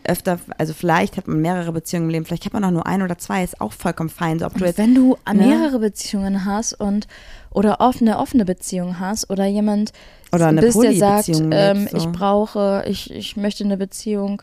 [0.08, 3.02] öfter, also vielleicht hat man mehrere Beziehungen im Leben, vielleicht hat man auch nur ein
[3.02, 4.40] oder zwei, ist auch vollkommen fein.
[4.40, 5.34] So, ob du Und jetzt, wenn du ne?
[5.34, 7.08] mehrere Beziehungen hast und
[7.52, 9.92] oder offene, offene Beziehung hast oder jemand
[10.32, 11.98] Oder eine bist, der sagt, ähm, so.
[11.98, 14.42] ich brauche, ich, ich möchte eine Beziehung,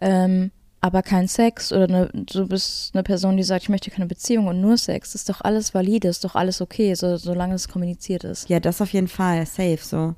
[0.00, 0.50] ähm,
[0.80, 4.46] aber kein Sex oder eine, du bist eine Person, die sagt, ich möchte keine Beziehung
[4.46, 8.24] und nur Sex, ist doch alles valide, ist doch alles okay, so, solange es kommuniziert
[8.24, 8.48] ist.
[8.48, 10.14] ja, das auf jeden Fall, safe so.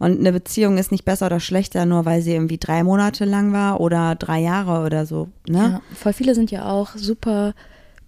[0.00, 3.52] Und eine Beziehung ist nicht besser oder schlechter, nur weil sie irgendwie drei Monate lang
[3.52, 5.58] war oder drei Jahre oder so, ne?
[5.58, 7.54] Ja, voll viele sind ja auch super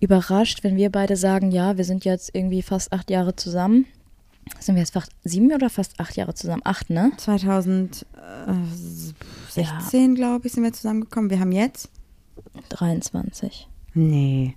[0.01, 3.87] überrascht, wenn wir beide sagen, ja, wir sind jetzt irgendwie fast acht Jahre zusammen.
[4.59, 6.63] Sind wir jetzt fast sieben oder fast acht Jahre zusammen?
[6.65, 7.13] Acht, ne?
[7.19, 11.31] 2016, glaube ich, sind wir zusammengekommen.
[11.31, 11.91] Wir haben jetzt?
[12.71, 13.69] 23.
[13.95, 14.57] Nee.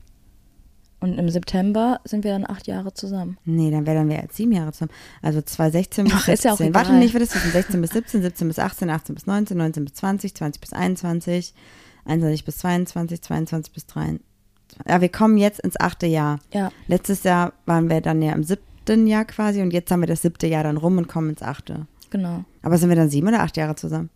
[0.99, 3.37] Und im September sind wir dann acht Jahre zusammen.
[3.45, 4.91] Nee, dann wären wir jetzt sieben Jahre zusammen.
[5.21, 6.73] Also 2016 bis Ach, ist ja auch 17.
[6.73, 6.99] Warte egal.
[6.99, 10.35] nicht, wird es 16 bis 17, 17 bis 18, 18 bis 19, 19 bis 20,
[10.35, 11.53] 20 bis 21,
[12.05, 14.25] 21 bis 22, 22 bis 23.
[14.87, 16.39] Ja, wir kommen jetzt ins achte Jahr.
[16.53, 16.71] Ja.
[16.87, 20.21] Letztes Jahr waren wir dann ja im siebten Jahr quasi und jetzt haben wir das
[20.21, 21.87] siebte Jahr dann rum und kommen ins achte.
[22.09, 22.43] Genau.
[22.61, 24.09] Aber sind wir dann sieben oder acht Jahre zusammen?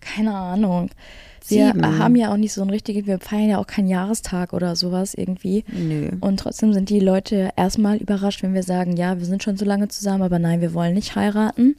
[0.00, 0.90] Keine Ahnung.
[1.48, 1.98] Wir Sieben.
[1.98, 5.14] haben ja auch nicht so ein richtiges, wir feiern ja auch keinen Jahrestag oder sowas
[5.14, 5.64] irgendwie.
[5.68, 6.10] Nö.
[6.20, 9.64] Und trotzdem sind die Leute erstmal überrascht, wenn wir sagen, ja, wir sind schon so
[9.64, 11.76] lange zusammen, aber nein, wir wollen nicht heiraten.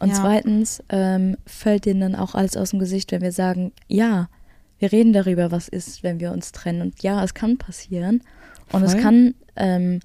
[0.00, 0.14] Und Ja.
[0.16, 4.28] zweitens ähm, fällt denen dann auch alles aus dem Gesicht, wenn wir sagen, ja,
[4.78, 6.82] wir reden darüber, was ist, wenn wir uns trennen.
[6.82, 8.22] Und ja, es kann passieren.
[8.70, 9.02] Und es Voll.
[9.02, 10.00] kann ähm,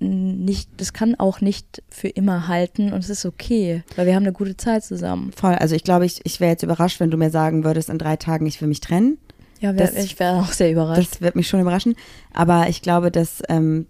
[0.00, 4.22] nicht, das kann auch nicht für immer halten und es ist okay, weil wir haben
[4.24, 5.30] eine gute Zeit zusammen.
[5.36, 5.54] Voll.
[5.54, 8.16] Also ich glaube, ich, ich wäre jetzt überrascht, wenn du mir sagen würdest, in drei
[8.16, 9.18] Tagen, ich will mich trennen.
[9.60, 11.12] Ja, wär, Das- ich wäre auch sehr überrascht.
[11.12, 11.94] Das wird mich schon überraschen.
[12.32, 13.86] Aber ich glaube, dass ähm,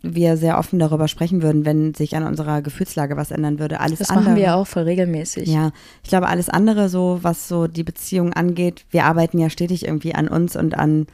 [0.00, 3.80] wir sehr offen darüber sprechen würden, wenn sich an unserer Gefühlslage was ändern würde.
[3.80, 4.24] Alles Das andere.
[4.24, 5.48] machen wir ja auch voll regelmäßig.
[5.48, 9.84] Ja, ich glaube, alles andere, so was so die Beziehung angeht, wir arbeiten ja stetig
[9.86, 11.06] irgendwie an uns und an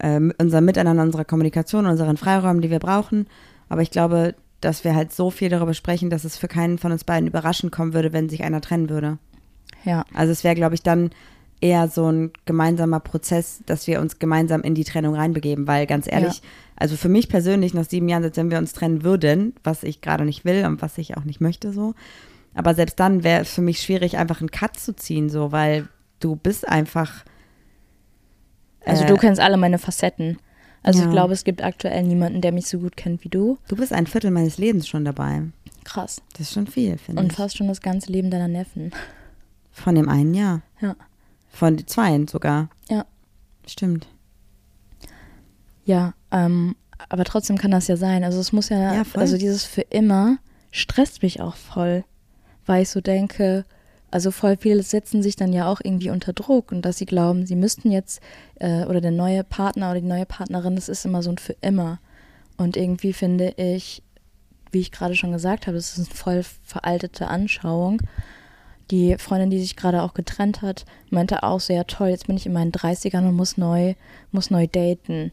[0.00, 3.26] ähm, unserem Miteinander, unserer Kommunikation, unseren Freiräumen, die wir brauchen.
[3.68, 6.92] Aber ich glaube, dass wir halt so viel darüber sprechen, dass es für keinen von
[6.92, 9.18] uns beiden überraschend kommen würde, wenn sich einer trennen würde.
[9.84, 10.04] ja.
[10.14, 11.10] Also es wäre, glaube ich, dann
[11.60, 16.06] eher so ein gemeinsamer Prozess, dass wir uns gemeinsam in die Trennung reinbegeben, weil ganz
[16.10, 16.40] ehrlich,
[16.76, 20.00] also für mich persönlich nach sieben Jahren, selbst wenn wir uns trennen würden, was ich
[20.00, 21.94] gerade nicht will und was ich auch nicht möchte, so,
[22.54, 25.88] aber selbst dann wäre es für mich schwierig, einfach einen Cut zu ziehen, so, weil
[26.20, 27.24] du bist einfach,
[28.88, 30.38] Also äh, du kennst alle meine Facetten.
[30.82, 31.06] Also Ja.
[31.06, 33.58] ich glaube, es gibt aktuell niemanden, der mich so gut kennt wie du.
[33.68, 35.42] du bist ein Viertel meines Lebens schon dabei.
[35.84, 36.20] Krass.
[36.32, 37.36] Das ist schon viel, finde Und ich.
[37.36, 38.92] fast schon das ganze Leben deiner Neffen.
[39.70, 40.62] Von dem einen Jahr.
[40.80, 40.94] Ja.
[41.50, 42.68] Von den zweien sogar.
[42.90, 43.04] Ja.
[43.66, 44.06] Stimmt.
[45.84, 46.76] Ja, ähm,
[47.08, 48.24] aber trotzdem kann das ja sein.
[48.24, 50.38] Also es muss ja, Ja, also dieses für immer
[50.70, 52.04] stresst mich auch voll,
[52.66, 53.64] weil ich so denke,
[54.10, 57.46] also voll viele setzen sich dann ja auch irgendwie unter Druck und dass sie glauben,
[57.46, 58.20] sie müssten jetzt
[58.56, 61.56] äh, oder der neue Partner oder die neue Partnerin, das ist immer so ein für
[61.60, 61.98] immer.
[62.56, 64.02] Und irgendwie finde ich,
[64.72, 68.02] wie ich gerade schon gesagt habe, das ist eine voll veraltete Anschauung.
[68.90, 72.36] Die Freundin, die sich gerade auch getrennt hat, meinte auch so, ja toll, jetzt bin
[72.36, 73.94] ich in meinen 30ern und muss neu,
[74.32, 75.30] muss neu daten.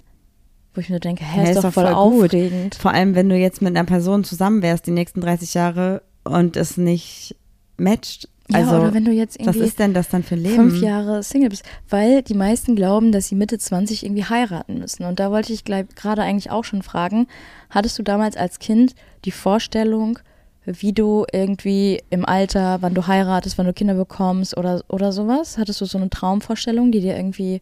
[0.73, 1.93] Wo ich mir denke, hä, Ja, ist, doch voll, gut.
[1.93, 2.75] aufregend.
[2.75, 6.57] Vor allem, wenn du jetzt mit einer Person zusammen wärst die nächsten 30 Jahre und
[6.57, 7.37] es nicht
[7.77, 8.27] matcht.
[8.53, 10.55] Also, ja, oder wenn du jetzt was irgendwie ist denn das dann für ein Leben?
[10.55, 11.63] fünf Jahre Single bist.
[11.89, 15.03] Weil die meisten glauben, dass sie Mitte 20 irgendwie heiraten müssen.
[15.05, 17.27] Und da wollte ich gerade eigentlich auch schon fragen,
[17.69, 18.93] hattest du damals als Kind
[19.25, 20.19] die Vorstellung,
[20.65, 25.57] wie du irgendwie im Alter, wann du heiratest, wann du Kinder bekommst oder, oder sowas?
[25.57, 27.61] Hattest du so eine Traumvorstellung, die dir irgendwie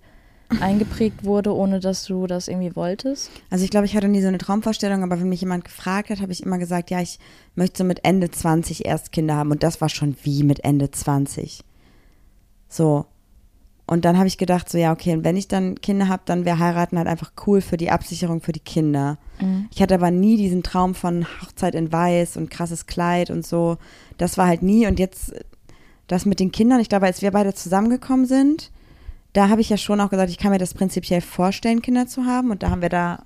[0.59, 3.31] eingeprägt wurde, ohne dass du das irgendwie wolltest?
[3.49, 6.21] Also ich glaube, ich hatte nie so eine Traumvorstellung, aber wenn mich jemand gefragt hat,
[6.21, 7.19] habe ich immer gesagt, ja, ich
[7.55, 9.51] möchte so mit Ende 20 erst Kinder haben.
[9.51, 11.63] Und das war schon wie mit Ende 20.
[12.69, 13.05] So.
[13.85, 16.45] Und dann habe ich gedacht, so ja, okay, und wenn ich dann Kinder habe, dann
[16.45, 19.17] wäre heiraten halt einfach cool für die Absicherung für die Kinder.
[19.71, 23.77] Ich hatte aber nie diesen Traum von Hochzeit in Weiß und krasses Kleid und so.
[24.17, 24.87] Das war halt nie.
[24.87, 25.33] Und jetzt
[26.07, 28.71] das mit den Kindern, ich glaube, als wir beide zusammengekommen sind,
[29.33, 32.25] da habe ich ja schon auch gesagt, ich kann mir das prinzipiell vorstellen, Kinder zu
[32.25, 32.51] haben.
[32.51, 33.23] Und da haben wir da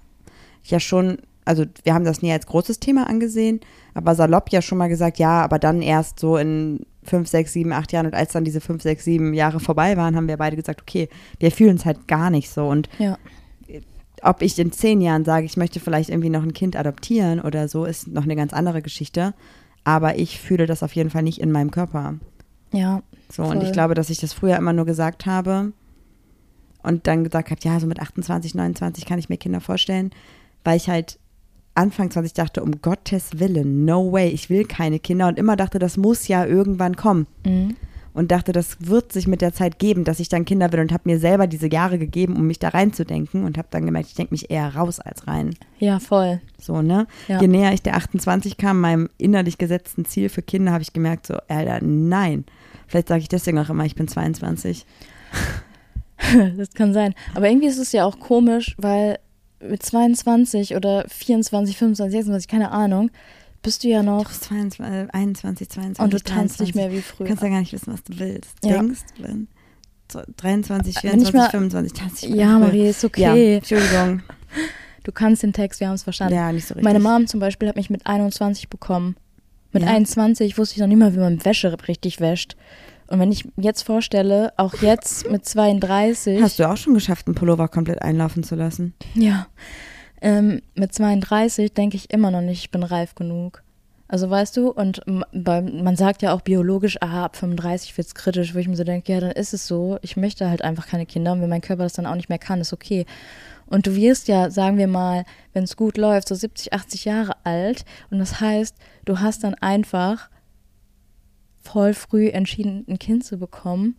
[0.63, 3.59] ja schon, also wir haben das nie als großes Thema angesehen,
[3.93, 7.71] aber salopp ja schon mal gesagt, ja, aber dann erst so in fünf, sechs, sieben,
[7.73, 8.05] acht Jahren.
[8.05, 11.09] Und als dann diese fünf, sechs, sieben Jahre vorbei waren, haben wir beide gesagt, okay,
[11.39, 12.67] wir fühlen es halt gar nicht so.
[12.67, 13.17] Und Ja.
[14.23, 17.67] ob ich in zehn Jahren sage, ich möchte vielleicht irgendwie noch ein Kind adoptieren oder
[17.67, 19.33] so, ist noch eine ganz andere Geschichte.
[19.83, 22.15] Aber ich fühle das auf jeden Fall nicht in meinem Körper.
[22.73, 23.01] Ja.
[23.31, 23.63] So, und Voll.
[23.63, 25.71] ich glaube, dass ich das früher immer nur gesagt habe
[26.87, 30.11] und dann gesagt habe, ja, so mit 28, 29 kann ich mir Kinder vorstellen,
[30.63, 31.19] weil ich halt
[31.75, 35.79] Anfang 20 dachte, um Gottes Willen, no way, ich will keine Kinder und immer dachte,
[35.79, 37.27] das muss ja irgendwann kommen.
[37.45, 37.75] Mhm.
[38.13, 40.91] Und dachte, das wird sich mit der Zeit geben, dass ich dann Kinder will und
[40.91, 44.15] habe mir selber diese Jahre gegeben, um mich da reinzudenken und habe dann gemerkt, ich
[44.15, 45.53] denke mich eher raus als rein.
[45.77, 46.41] Ja, voll.
[46.59, 47.05] So, ne?
[47.27, 47.39] Ja.
[47.39, 51.27] Je näher ich der 28 kam, meinem innerlich gesetzten Ziel für Kinder, habe ich gemerkt,
[51.27, 52.45] so, Alter, nein.
[52.87, 54.87] Vielleicht sage ich deswegen auch immer, ich bin 22.
[56.57, 57.13] Das kann sein.
[57.35, 59.19] Aber irgendwie ist es ja auch komisch, weil
[59.59, 63.09] mit 22 oder 24, 25, 26, keine Ahnung,
[63.63, 66.03] bist du ja Du noch bist 22, 21, 22.
[66.03, 66.59] und du tanzt 23.
[66.61, 67.27] nicht mehr wie Du früher.
[67.27, 68.51] kannst ja gar nicht wissen, was du willst.
[68.63, 68.73] Ja.
[68.81, 69.47] Denkst, wenn
[70.11, 72.59] so 23, Wenn 24, ich mal- 25, tanzt nicht mehr Ja.
[72.59, 73.55] Marie, ist Ja, okay.
[73.55, 74.21] Entschuldigung.
[75.03, 76.35] Du kannst den Text, wir haben es verstanden.
[76.35, 76.83] Ja, nicht so richtig.
[76.83, 79.15] Meine Mom zum Beispiel hat mich mit 21 bekommen.
[79.71, 79.89] Mit Ja.
[79.89, 82.57] 21 wusste ich noch nicht mal, wie man Wäsche richtig wäscht.
[83.07, 86.41] Und wenn ich mir jetzt vorstelle, auch jetzt mit 32.
[86.41, 88.93] Hast du auch schon geschafft, einen Pullover komplett einlaufen zu lassen?
[89.15, 89.47] Ja.
[90.21, 93.63] Ähm, mit 32 denke ich immer noch nicht, ich bin reif genug.
[94.09, 98.55] Also weißt du, und man sagt ja auch biologisch, ah, ab 35 wird es kritisch,
[98.55, 99.97] wo ich mir so denke, ja, dann ist es so.
[100.01, 102.39] Ich möchte halt einfach keine Kinder und wenn mein Körper das dann auch nicht mehr
[102.39, 103.05] kann, ist okay.
[103.65, 107.33] Und du wirst ja, sagen wir mal, wenn es gut läuft, so 70, 80 Jahre
[107.43, 107.83] alt.
[108.09, 110.29] Und das heißt, du hast dann einfach
[111.67, 113.95] voll früh entschieden, ein Kind zu bekommen.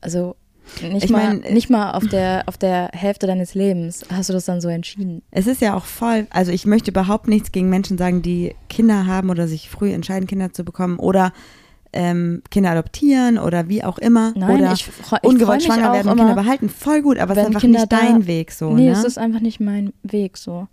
[0.00, 0.36] Also
[0.82, 4.32] nicht, ich mal, mein, nicht mal auf der, auf der Hälfte deines Lebens hast du
[4.32, 5.22] das dann so entschieden.
[5.30, 9.06] Es ist ja auch voll, also ich möchte überhaupt nichts gegen Menschen sagen, die Kinder
[9.06, 11.32] haben oder sich früh entscheiden, Kinder zu bekommen oder
[11.92, 16.18] ähm, Kinder adoptieren oder wie auch immer Nein, oder ich, ich ungewollt schwanger werden und
[16.18, 16.68] Kinder behalten.
[16.68, 18.70] Voll gut, aber es ist einfach Kinder nicht dein Weg so.
[18.70, 18.92] Nee, ne?
[18.92, 20.68] es ist einfach nicht mein Weg so.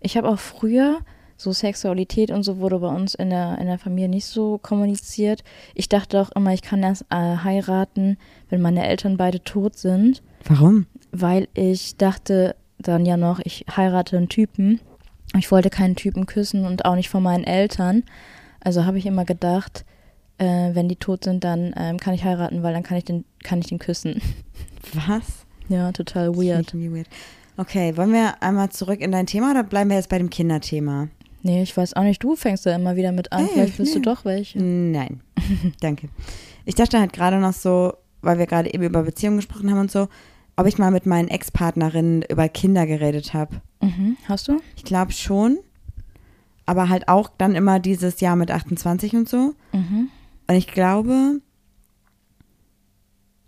[0.00, 1.00] Ich habe auch früher
[1.36, 5.42] so Sexualität und so wurde bei uns in der, in der Familie nicht so kommuniziert.
[5.74, 8.16] Ich dachte auch immer, ich kann erst äh, heiraten,
[8.48, 10.22] wenn meine Eltern beide tot sind.
[10.44, 10.86] Warum?
[11.12, 14.80] Weil ich dachte dann ja noch, ich heirate einen Typen.
[15.36, 18.04] Ich wollte keinen Typen küssen und auch nicht von meinen Eltern.
[18.60, 19.84] Also habe ich immer gedacht,
[20.38, 23.24] äh, wenn die tot sind, dann ähm, kann ich heiraten, weil dann kann ich den,
[23.42, 24.20] kann ich den küssen.
[24.92, 25.44] Was?
[25.68, 26.74] Ja, total weird.
[26.74, 27.08] weird.
[27.56, 31.08] Okay, wollen wir einmal zurück in dein Thema oder bleiben wir jetzt bei dem Kinderthema?
[31.44, 32.24] Nee, ich weiß auch nicht.
[32.24, 33.44] Du fängst ja immer wieder mit an.
[33.44, 34.00] Hey, Vielleicht bist nee.
[34.00, 34.62] du doch welche.
[34.62, 35.20] Nein.
[35.80, 36.08] Danke.
[36.64, 39.90] Ich dachte halt gerade noch so, weil wir gerade eben über Beziehungen gesprochen haben und
[39.90, 40.08] so,
[40.56, 43.60] ob ich mal mit meinen Ex-Partnerinnen über Kinder geredet habe.
[43.82, 44.16] Mhm.
[44.26, 44.62] Hast du?
[44.74, 45.58] Ich glaube schon.
[46.64, 49.52] Aber halt auch dann immer dieses Jahr mit 28 und so.
[49.72, 50.08] Mhm.
[50.46, 51.42] Und ich glaube,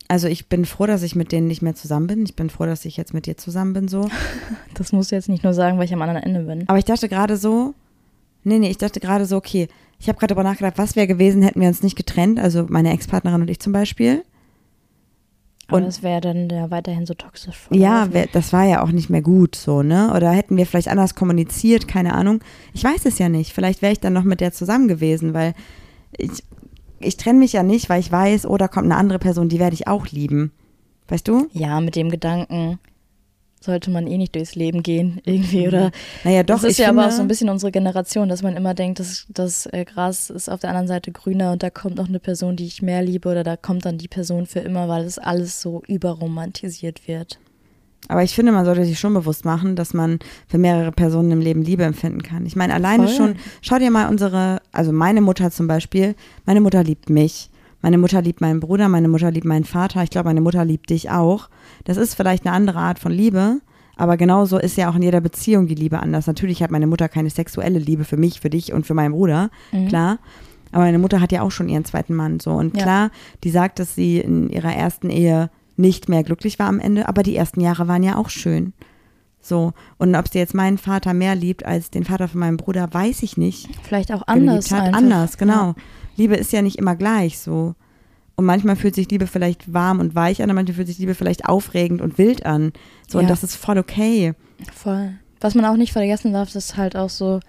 [0.07, 2.25] also ich bin froh, dass ich mit denen nicht mehr zusammen bin.
[2.25, 4.11] Ich bin froh, dass ich jetzt mit dir zusammen bin so.
[4.75, 6.69] Das musst du jetzt nicht nur sagen, weil ich am anderen Ende bin.
[6.69, 7.73] Aber ich dachte gerade so,
[8.47, 11.43] nee, nee, ich dachte gerade so, okay, ich habe gerade darüber nachgedacht, was wäre gewesen,
[11.43, 14.25] hätten wir uns nicht getrennt, also meine Ex-Partnerin und ich zum Beispiel.
[15.69, 17.67] Und Aber das wäre dann ja weiterhin so toxisch.
[17.73, 20.13] Ja, wär, das war ja auch nicht mehr gut so, ne?
[20.15, 22.41] Oder hätten wir vielleicht anders kommuniziert, keine Ahnung.
[22.73, 23.53] Ich weiß es ja nicht.
[23.53, 25.55] Vielleicht wäre ich dann noch mit der zusammen gewesen, weil
[26.17, 26.45] ich,
[27.01, 29.59] ich trenne mich ja nicht, weil ich weiß, oh, da kommt eine andere Person, die
[29.59, 30.53] werde ich auch lieben.
[31.09, 31.49] Weißt du?
[31.53, 32.79] Ja, mit dem Gedanken
[33.61, 35.69] sollte man eh nicht durchs Leben gehen, irgendwie, mhm.
[35.69, 35.91] oder?
[36.25, 36.61] Naja, doch.
[36.61, 39.01] Das ist ja finde, aber auch so ein bisschen unsere Generation, dass man immer denkt,
[39.01, 42.21] dass das äh, Gras ist auf der anderen Seite grüner und da kommt noch eine
[42.21, 45.19] Person, die ich mehr liebe, oder da kommt dann die Person für immer, weil es
[45.19, 47.39] alles so überromantisiert wird.
[48.09, 51.41] Aber ich finde, man sollte sich schon bewusst machen, dass man für mehrere Personen im
[51.41, 52.47] Leben Liebe empfinden kann.
[52.47, 53.17] Ich meine, alleine Voll.
[53.17, 56.15] schon, schau dir mal unsere, also meine Mutter zum Beispiel,
[56.45, 57.51] meine Mutter liebt mich.
[57.87, 60.91] Meine Mutter liebt meinen Bruder, meine Mutter liebt meinen Vater, ich glaube, meine Mutter liebt
[60.91, 61.49] dich auch.
[61.85, 63.61] Das ist vielleicht eine andere Art von Liebe,
[63.95, 66.27] aber genauso ist ja auch in jeder Beziehung die Liebe anders.
[66.27, 69.51] Natürlich hat meine Mutter keine sexuelle Liebe für mich, für dich und für meinen Bruder,
[69.71, 69.87] mhm.
[69.87, 70.19] klar.
[70.73, 72.51] Aber meine Mutter hat ja auch schon ihren zweiten Mann so.
[72.55, 72.83] Und ja.
[72.83, 73.11] klar,
[73.45, 77.23] die sagt, dass sie in ihrer ersten Ehe nicht mehr glücklich war am Ende, aber
[77.23, 78.73] die ersten Jahre waren ja auch schön.
[79.41, 79.75] So.
[79.97, 83.23] Und ob sie jetzt meinen Vater mehr liebt als den Vater von meinem Bruder, weiß
[83.23, 83.69] ich nicht.
[83.85, 84.73] Vielleicht auch anders.
[84.73, 84.93] Hat.
[84.93, 85.69] Anders, genau.
[85.69, 85.75] Ja.
[86.17, 87.75] Liebe ist ja nicht immer gleich so.
[88.37, 91.15] Und manchmal fühlt sich Liebe vielleicht warm und weich an, und manchmal fühlt sich Liebe
[91.15, 92.73] vielleicht aufregend und wild an.
[93.09, 93.23] So, ja.
[93.23, 94.35] und das ist voll okay.
[94.75, 95.13] Voll.
[95.41, 97.41] Was man auch nicht vergessen darf, ist halt auch so,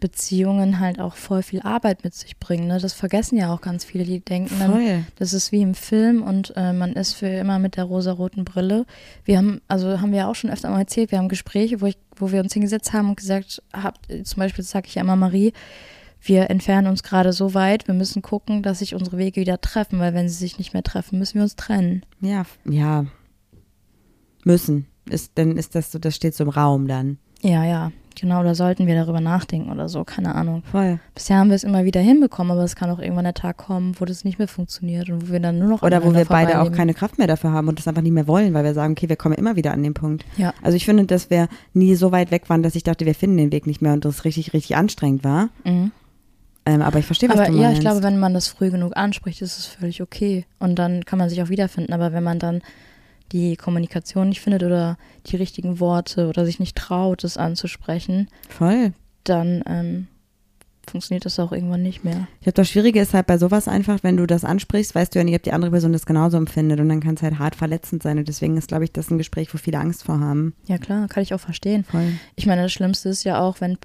[0.00, 2.66] Beziehungen halt auch voll viel Arbeit mit sich bringen.
[2.66, 2.78] Ne?
[2.78, 6.52] Das vergessen ja auch ganz viele, die denken dann, das ist wie im Film und
[6.56, 8.86] äh, man ist für immer mit der rosaroten Brille.
[9.24, 11.96] Wir haben, also haben wir auch schon öfter mal erzählt, wir haben Gespräche, wo, ich,
[12.16, 15.52] wo wir uns hingesetzt haben und gesagt, hab, zum Beispiel sage ich ja immer Marie,
[16.26, 19.98] wir entfernen uns gerade so weit, wir müssen gucken, dass sich unsere Wege wieder treffen,
[19.98, 22.04] weil wenn sie sich nicht mehr treffen, müssen wir uns trennen.
[22.20, 23.06] Ja, ja.
[24.44, 24.86] Müssen.
[25.08, 27.18] Ist, dann ist das so, das steht so im Raum dann.
[27.42, 27.92] Ja, ja.
[28.18, 30.62] Genau, da sollten wir darüber nachdenken oder so, keine Ahnung.
[30.70, 31.00] Voll.
[31.14, 33.96] Bisher haben wir es immer wieder hinbekommen, aber es kann auch irgendwann der Tag kommen,
[33.98, 35.82] wo das nicht mehr funktioniert und wo wir dann nur noch.
[35.82, 38.28] Oder wo wir beide auch keine Kraft mehr dafür haben und das einfach nicht mehr
[38.28, 40.24] wollen, weil wir sagen, okay, wir kommen immer wieder an den Punkt.
[40.36, 40.54] Ja.
[40.62, 43.36] Also ich finde, dass wir nie so weit weg waren, dass ich dachte, wir finden
[43.36, 45.48] den Weg nicht mehr und das richtig, richtig anstrengend war.
[45.64, 45.90] Mhm.
[46.66, 47.64] Ähm, aber ich verstehe, was aber, du meinst.
[47.64, 50.46] Ja, ich glaube, wenn man das früh genug anspricht, ist es völlig okay.
[50.58, 51.92] Und dann kann man sich auch wiederfinden.
[51.92, 52.62] Aber wenn man dann
[53.32, 54.96] die Kommunikation nicht findet oder
[55.26, 58.92] die richtigen Worte oder sich nicht traut, es anzusprechen, Voll.
[59.24, 60.06] dann ähm,
[60.90, 62.28] funktioniert das auch irgendwann nicht mehr.
[62.40, 65.18] Ich glaube, das Schwierige ist halt bei sowas einfach, wenn du das ansprichst, weißt du
[65.18, 67.54] ja nicht, ob die andere Person das genauso empfindet und dann kann es halt hart
[67.54, 70.54] verletzend sein und deswegen ist, glaube ich, das ein Gespräch, wo viele Angst vor haben.
[70.66, 71.84] Ja, klar, kann ich auch verstehen.
[71.84, 72.12] Voll.
[72.36, 73.78] Ich meine, das Schlimmste ist ja auch, wenn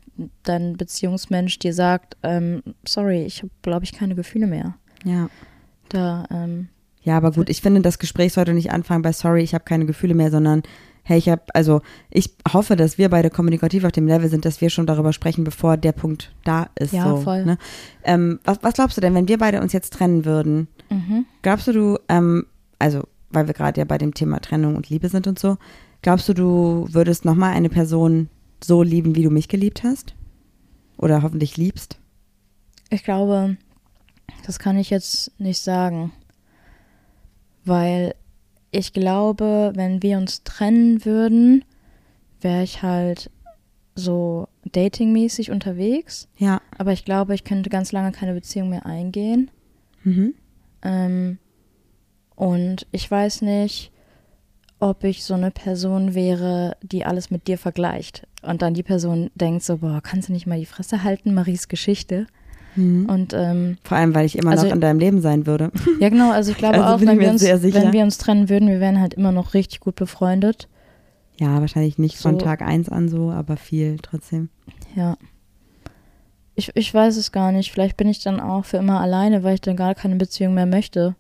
[0.44, 4.76] dein Beziehungsmensch dir sagt, ähm, sorry, ich habe, glaube ich, keine Gefühle mehr.
[5.04, 5.30] Ja.
[5.90, 6.68] Da, ähm,
[7.04, 9.86] Ja, aber gut, ich finde, das Gespräch sollte nicht anfangen bei sorry, ich habe keine
[9.86, 10.64] Gefühle mehr, sondern
[11.10, 11.82] hey, ich habe, also
[12.12, 15.44] ich hoffe, dass wir beide kommunikativ auf dem Level sind, dass wir schon darüber sprechen,
[15.44, 16.94] bevor der Punkt da ist.
[16.94, 17.46] Ja, so, voll.
[17.46, 17.58] Ne?
[18.04, 20.68] Ähm, was, was glaubst du denn, wenn wir beide uns jetzt trennen würden?
[20.92, 21.26] Mhm.
[21.42, 22.46] Glaubst du, du, ähm,
[22.78, 25.58] also weil wir gerade ja bei dem Thema Trennung und Liebe sind und so,
[26.04, 28.30] glaubst du, du würdest nochmal eine Person
[28.64, 30.14] so lieben, wie du mich geliebt hast?
[30.96, 31.98] Oder hoffentlich liebst?
[32.92, 33.58] Ich glaube,
[34.46, 36.12] das kann ich jetzt nicht sagen.
[37.66, 38.14] Weil
[38.72, 41.66] ich glaube, wenn wir uns trennen würden,
[42.42, 43.30] wäre ich halt
[43.96, 46.28] so datingmäßig unterwegs.
[46.38, 46.62] Ja.
[46.78, 49.52] Aber ich glaube, ich könnte ganz lange keine Beziehung mehr eingehen.
[50.04, 50.34] Mhm.
[50.84, 51.38] Ähm,
[52.36, 53.92] und ich weiß nicht,
[54.80, 58.26] ob ich so eine Person wäre, die alles mit dir vergleicht.
[58.42, 61.68] Und dann die Person denkt so, boah, kannst du nicht mal die Fresse halten, Maries
[61.68, 62.28] Geschichte.
[62.76, 63.06] Mhm.
[63.10, 65.72] Und ähm, Vor allem, weil ich immer Also- noch in deinem Leben sein würde.
[66.00, 68.70] ja genau, also ich glaube Also auch, wenn wir, uns, wenn wir uns trennen würden,
[68.70, 70.68] wir wären halt immer noch richtig gut befreundet.
[71.40, 72.46] Ja, wahrscheinlich nicht von So.
[72.46, 74.50] Tag eins an so, aber viel trotzdem.
[74.96, 75.18] Ja.
[76.56, 77.72] Ich, ich weiß es gar nicht.
[77.72, 80.66] Vielleicht bin ich dann auch für immer alleine, weil ich dann gar keine Beziehung mehr
[80.66, 81.16] möchte.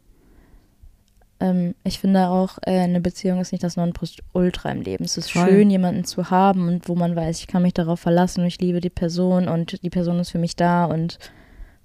[1.39, 5.06] Ähm, ich finde auch, äh, eine Beziehung ist nicht das Nonplusultra im Leben.
[5.06, 5.47] Es ist Voll.
[5.47, 8.60] schön, jemanden zu haben und wo man weiß, ich kann mich darauf verlassen und ich
[8.60, 11.18] liebe die Person und die Person ist für mich da und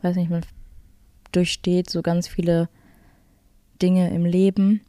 [0.05, 0.45] weiß nicht, man
[1.33, 2.69] durchsteht so ganz viele
[3.83, 4.81] Dinge im Leben.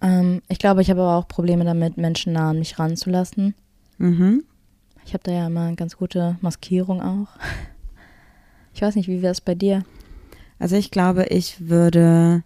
[0.00, 3.54] Ähm, ich glaube, ich habe aber auch Probleme damit, Menschen nah an mich ranzulassen.
[3.98, 4.44] Mhm.
[5.04, 7.28] Ich habe da ja immer eine ganz gute Maskierung auch.
[8.74, 9.82] Ich weiß nicht, wie wäre es bei dir?
[10.60, 12.44] Also ich glaube, ich würde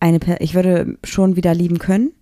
[0.00, 2.12] eine, Per- ich würde schon wieder lieben können.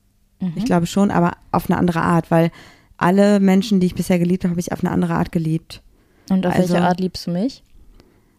[0.40, 0.54] Mhm.
[0.56, 2.50] Ich glaube schon, aber auf eine andere Art, weil
[2.96, 5.82] alle Menschen, die ich bisher geliebt habe, habe ich auf eine andere Art geliebt.
[6.30, 7.62] Und auf also- welche Art liebst du mich?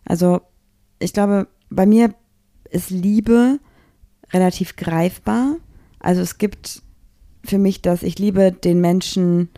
[0.05, 0.41] Also
[0.99, 2.13] ich glaube, bei mir
[2.69, 3.59] ist Liebe
[4.33, 5.57] relativ greifbar.
[5.99, 6.81] Also es gibt
[7.43, 9.49] für mich das, ich liebe den Menschen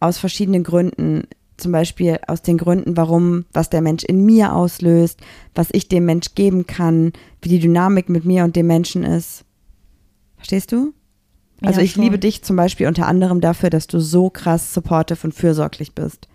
[0.00, 1.24] aus verschiedenen Gründen.
[1.56, 5.20] Zum Beispiel aus den Gründen, warum, was der Mensch in mir auslöst,
[5.54, 9.44] was ich dem Mensch geben kann, wie die Dynamik mit mir und dem Menschen ist.
[10.36, 10.92] Verstehst du?
[11.62, 12.02] Also Ja, ich schon.
[12.02, 16.28] liebe dich zum Beispiel unter anderem dafür, dass du so krass supportive und fürsorglich bist.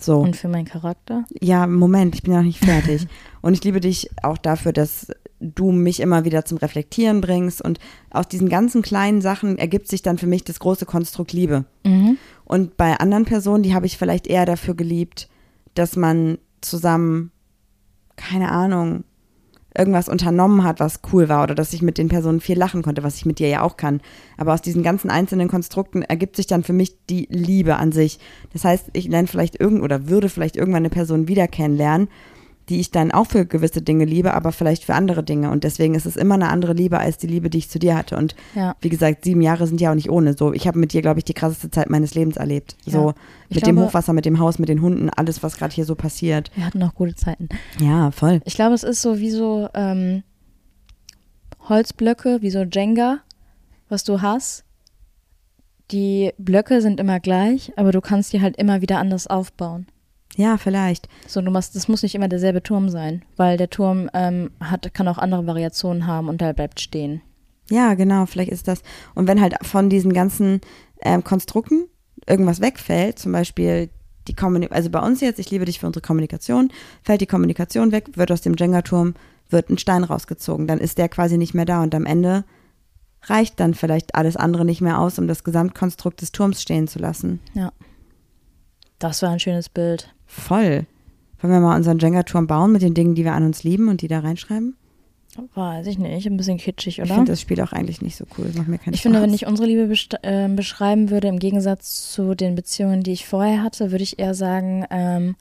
[0.00, 0.18] So.
[0.18, 1.24] Und für meinen Charakter?
[1.40, 3.06] Ja, Moment, ich bin ja noch nicht fertig.
[3.40, 5.08] und ich liebe dich auch dafür, dass
[5.40, 7.62] du mich immer wieder zum Reflektieren bringst.
[7.62, 7.78] Und
[8.10, 11.64] aus diesen ganzen kleinen Sachen ergibt sich dann für mich das große Konstrukt Liebe.
[11.84, 12.16] Mhm.
[12.44, 15.28] Und bei anderen Personen, die habe ich vielleicht eher dafür geliebt,
[15.74, 17.30] dass man zusammen,
[18.16, 19.04] keine Ahnung,
[19.78, 23.02] irgendwas unternommen hat, was cool war oder dass ich mit den Personen viel lachen konnte,
[23.02, 24.00] was ich mit dir ja auch kann.
[24.36, 28.18] Aber aus diesen ganzen einzelnen Konstrukten ergibt sich dann für mich die Liebe an sich.
[28.52, 32.08] Das heißt, ich lerne vielleicht irgend oder würde vielleicht irgendwann eine Person wieder kennenlernen,
[32.68, 35.50] die ich dann auch für gewisse Dinge liebe, aber vielleicht für andere Dinge.
[35.50, 37.96] Und deswegen ist es immer eine andere Liebe als die Liebe, die ich zu dir
[37.96, 38.16] hatte.
[38.16, 38.76] Und Ja.
[38.80, 40.36] wie gesagt, sieben Jahre sind ja auch nicht ohne.
[40.36, 42.76] So, ich habe mit dir, glaube ich, die krasseste Zeit meines Lebens erlebt.
[42.84, 42.92] Ja.
[42.92, 43.14] So
[43.48, 45.84] Ich mit dem glaube- Hochwasser, mit dem Haus, mit den Hunden, alles, was gerade hier
[45.84, 46.50] so passiert.
[46.54, 47.48] Wir hatten auch gute Zeiten.
[47.80, 48.40] Ja, voll.
[48.44, 50.22] Ich glaube, es ist so wie so ähm,
[51.68, 53.18] Holzblöcke, wie so Jenga,
[53.88, 54.64] was du hast.
[55.90, 59.86] Die Blöcke sind immer gleich, aber du kannst die halt immer wieder anders aufbauen.
[60.36, 61.08] Ja, vielleicht.
[61.26, 64.92] So, du machst, das muss nicht immer derselbe Turm sein, weil der Turm ähm, hat,
[64.94, 67.22] kann auch andere Variationen haben und der bleibt stehen.
[67.70, 68.82] Ja, genau, vielleicht ist das.
[69.14, 70.60] Und wenn halt von diesen ganzen
[71.02, 71.86] ähm, Konstrukten
[72.26, 73.90] irgendwas wegfällt, zum Beispiel
[74.26, 76.70] die Kommunikation, also bei uns jetzt, ich liebe dich für unsere Kommunikation,
[77.02, 79.14] fällt die Kommunikation weg, wird aus dem Jenga-Turm,
[79.50, 82.44] wird ein Stein rausgezogen, dann ist der quasi nicht mehr da und am Ende
[83.22, 86.98] reicht dann vielleicht alles andere nicht mehr aus, um das Gesamtkonstrukt des Turms stehen zu
[86.98, 87.40] lassen.
[87.54, 87.72] Ja.
[88.98, 90.14] Das war ein schönes Bild.
[90.28, 90.86] Voll.
[91.40, 94.02] Wollen wir mal unseren Jenga-Turm bauen mit den Dingen, die wir an uns lieben und
[94.02, 94.76] die da reinschreiben?
[95.54, 97.14] Weiß ich nicht, ein bisschen kitschig, Ich oder?
[97.14, 98.46] finde das Spiel auch eigentlich nicht so cool.
[98.46, 99.42] Das macht mir keinen Ich finde, wenn Spaß.
[99.42, 99.92] ich unsere Liebe
[100.24, 104.34] ähm, beschreiben würde, im Gegensatz zu den Beziehungen, die ich vorher hatte, würde ich eher
[104.34, 105.36] sagen, ähm,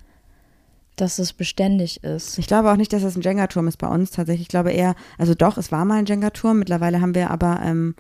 [0.97, 2.37] dass es beständig ist.
[2.37, 4.43] Ich glaube auch nicht, dass das ein Jenga-Turm ist bei uns tatsächlich.
[4.43, 6.59] Ich glaube eher, also doch, es war mal ein Jenga-Turm.
[6.59, 7.95] Mittlerweile haben wir aber, ähm,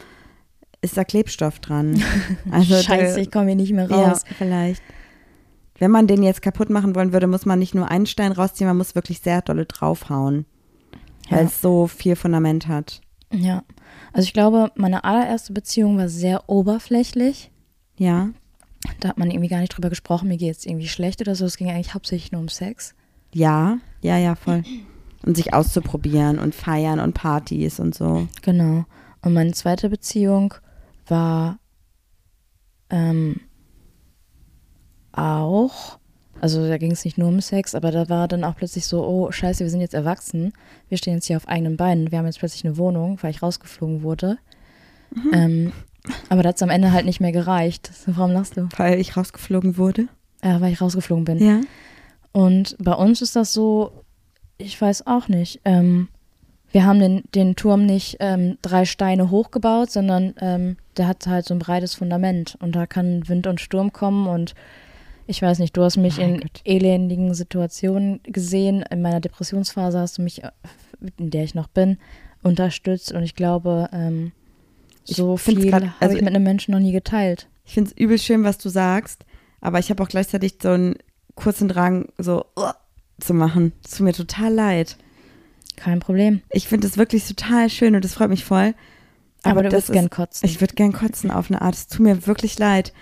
[0.81, 2.01] ist da Klebstoff dran.
[2.51, 4.23] Also Scheiße, der, ich komme hier nicht mehr ja, raus.
[4.37, 4.83] vielleicht.
[5.79, 8.67] Wenn man den jetzt kaputt machen wollen würde, muss man nicht nur einen Stein rausziehen,
[8.67, 10.45] man muss wirklich sehr dolle draufhauen,
[11.29, 11.45] weil Ja.
[11.45, 13.01] es so viel Fundament hat.
[13.31, 13.63] Ja.
[14.13, 17.51] Also ich glaube, meine allererste Beziehung war sehr oberflächlich.
[17.97, 18.29] Ja,
[19.01, 21.45] Da hat man irgendwie gar nicht drüber gesprochen, mir geht es irgendwie schlecht oder so.
[21.45, 22.93] Es ging eigentlich hauptsächlich nur um Sex.
[23.33, 24.63] ja, ja, ja, voll.
[25.25, 28.27] Und sich auszuprobieren und feiern und Partys und so.
[28.43, 28.85] Genau.
[29.21, 30.53] Und meine zweite Beziehung
[31.07, 31.57] war
[32.89, 33.41] ähm,
[35.17, 35.99] auch
[36.39, 39.05] Also da ging es nicht nur um Sex, aber da war dann auch plötzlich so,
[39.05, 40.53] oh scheiße, wir sind jetzt erwachsen.
[40.89, 42.11] Wir stehen jetzt hier auf eigenen Beinen.
[42.11, 44.37] Wir haben jetzt plötzlich eine Wohnung, weil ich rausgeflogen wurde.
[45.13, 45.31] Mhm.
[45.33, 45.71] Ähm,
[46.29, 47.91] aber da hat es am Ende halt nicht mehr gereicht.
[48.05, 48.69] Warum lachst du?
[48.77, 50.07] Weil ich rausgeflogen wurde.
[50.43, 51.39] Ja, weil ich rausgeflogen bin.
[51.39, 51.61] Ja.
[52.31, 54.03] Und bei uns ist das so,
[54.57, 55.61] ich weiß auch nicht.
[55.65, 56.09] Ähm,
[56.71, 61.45] wir haben den, den Turm nicht ähm, drei Steine hochgebaut, sondern ähm, der hat halt
[61.45, 62.57] so ein breites Fundament.
[62.59, 64.27] Und da kann Wind und Sturm kommen.
[64.27, 64.53] Und
[65.27, 66.61] ich weiß nicht, du hast mich Mein in Gott.
[66.63, 68.81] elendigen Situationen gesehen.
[68.89, 70.41] In meiner Depressionsphase hast du mich,
[71.17, 71.97] in der ich noch bin,
[72.43, 73.11] unterstützt.
[73.11, 74.31] Und ich glaube, ähm,
[75.05, 77.47] Ich so find's viel habe also ich mit einem Menschen noch nie geteilt.
[77.65, 79.25] Ich finde es übel schön, was du sagst,
[79.59, 80.95] aber ich habe auch gleichzeitig so einen
[81.35, 82.71] kurzen Drang, so uh,
[83.19, 83.73] zu machen.
[83.83, 84.97] Es tut mir total leid.
[85.75, 86.41] Kein Problem.
[86.49, 88.73] Ich finde es wirklich total schön und das freut mich voll.
[89.43, 90.49] Aber, du das wirst ist- gern kotzen.
[90.49, 91.75] Ich würde gern kotzen auf eine Art.
[91.75, 92.93] Es tut mir wirklich leid.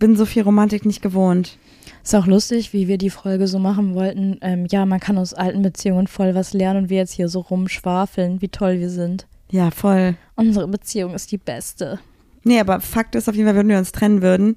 [0.00, 1.58] Bin so viel Romantik nicht gewohnt.
[2.02, 4.38] Ist auch lustig, wie wir die Folge so machen wollten.
[4.40, 7.40] Ähm, ja, man kann aus alten Beziehungen voll was lernen und wir jetzt hier so
[7.40, 9.28] rumschwafeln, wie toll wir sind.
[9.50, 10.16] Ja, voll.
[10.34, 12.00] Unsere Beziehung ist die beste.
[12.42, 14.56] Nee, aber Fakt ist auf jeden Fall, wenn wir uns trennen würden,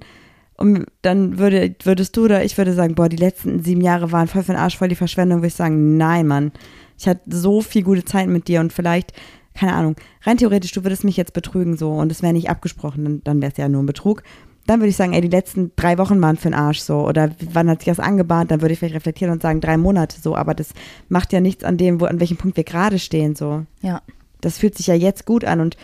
[0.56, 4.28] und dann würde, würdest du oder ich würde sagen, boah, die letzten sieben Jahre waren
[4.28, 6.52] voll für den Arsch, voll die Verschwendung, würde ich sagen, nein, Mann.
[6.98, 9.14] Ich hatte so viel gute Zeit mit dir und vielleicht,
[9.56, 13.04] keine Ahnung, rein theoretisch, du würdest mich jetzt betrügen so und es wäre nicht abgesprochen,
[13.04, 14.24] dann, dann wäre es ja nur ein Betrug.
[14.66, 17.06] Dann würde ich sagen, ey, die letzten drei Wochen waren für den Arsch so.
[17.08, 18.50] Oder wann hat sich das angebahnt?
[18.50, 20.36] Dann würde ich vielleicht reflektieren und sagen, drei Monate so.
[20.38, 20.70] Aber das
[21.10, 24.02] macht ja nichts an dem, wo, an welchem Punkt wir gerade stehen so Ja.
[24.42, 25.76] das fühlt sich ja jetzt gut an und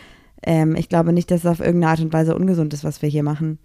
[0.43, 3.09] ähm, ich glaube nicht, dass es auf irgendeine Art und Weise ungesund ist, was wir
[3.09, 3.59] hier machen.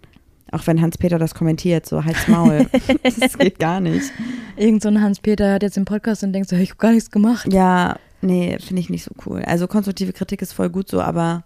[0.51, 2.67] Auch wenn Hans-Peter das kommentiert, so halt's Maul.
[3.03, 4.11] das geht gar nicht.
[4.57, 7.09] Irgend so ein Hans-Peter hört jetzt den Podcast und denkt so, ich habe gar nichts
[7.11, 7.51] gemacht.
[7.51, 9.41] Ja, nee, finde ich nicht so cool.
[9.45, 11.45] Also konstruktive Kritik ist voll gut so, aber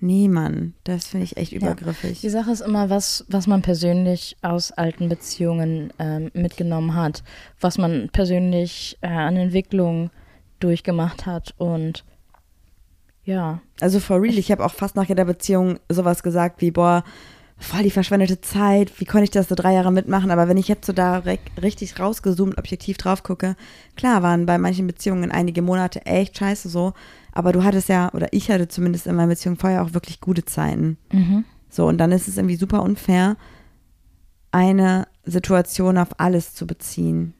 [0.00, 2.20] nee, Mann, das finde ich echt übergriffig.
[2.20, 7.22] Die Sache ist immer, was, was man persönlich aus alten Beziehungen ähm, mitgenommen hat,
[7.60, 10.10] was man persönlich äh, an Entwicklung
[10.58, 12.04] durchgemacht hat und
[13.24, 17.04] ja, Also for real, ich habe auch fast nach jeder Beziehung sowas gesagt wie, boah,
[17.60, 20.30] voll die verschwendete Zeit, wie konnte ich das so drei Jahre mitmachen?
[20.30, 21.22] Aber wenn ich jetzt so da
[21.62, 23.54] richtig rausgezoomt, objektiv drauf gucke,
[23.96, 26.94] klar waren bei manchen Beziehungen einige Monate echt scheiße so,
[27.32, 30.44] aber du hattest ja, oder ich hatte zumindest in meiner Beziehung vorher auch wirklich gute
[30.44, 30.96] Zeiten.
[31.12, 31.44] mhm.
[31.72, 33.36] So, und dann ist es irgendwie super unfair,
[34.50, 37.32] eine Situation auf alles zu beziehen.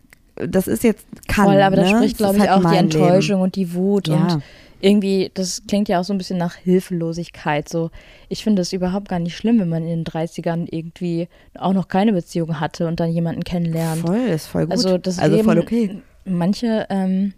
[0.48, 1.88] Das ist jetzt kann, voll, aber ne?
[1.88, 3.02] spricht, Das glaube ist ich, halt auch die mein Leben.
[3.02, 4.14] Enttäuschung und die Wut Ja.
[4.34, 4.42] und
[4.82, 7.68] irgendwie, das klingt ja auch so ein bisschen nach Hilflosigkeit.
[7.68, 7.90] So,
[8.30, 11.28] ich finde es überhaupt gar nicht schlimm, wenn man in den 30ern irgendwie
[11.58, 14.00] auch noch keine Beziehung hatte und dann jemanden kennenlernt.
[14.00, 14.72] Voll, ist voll gut.
[14.72, 16.00] Also das also Leben, voll okay.
[16.24, 17.34] Manche, ähm,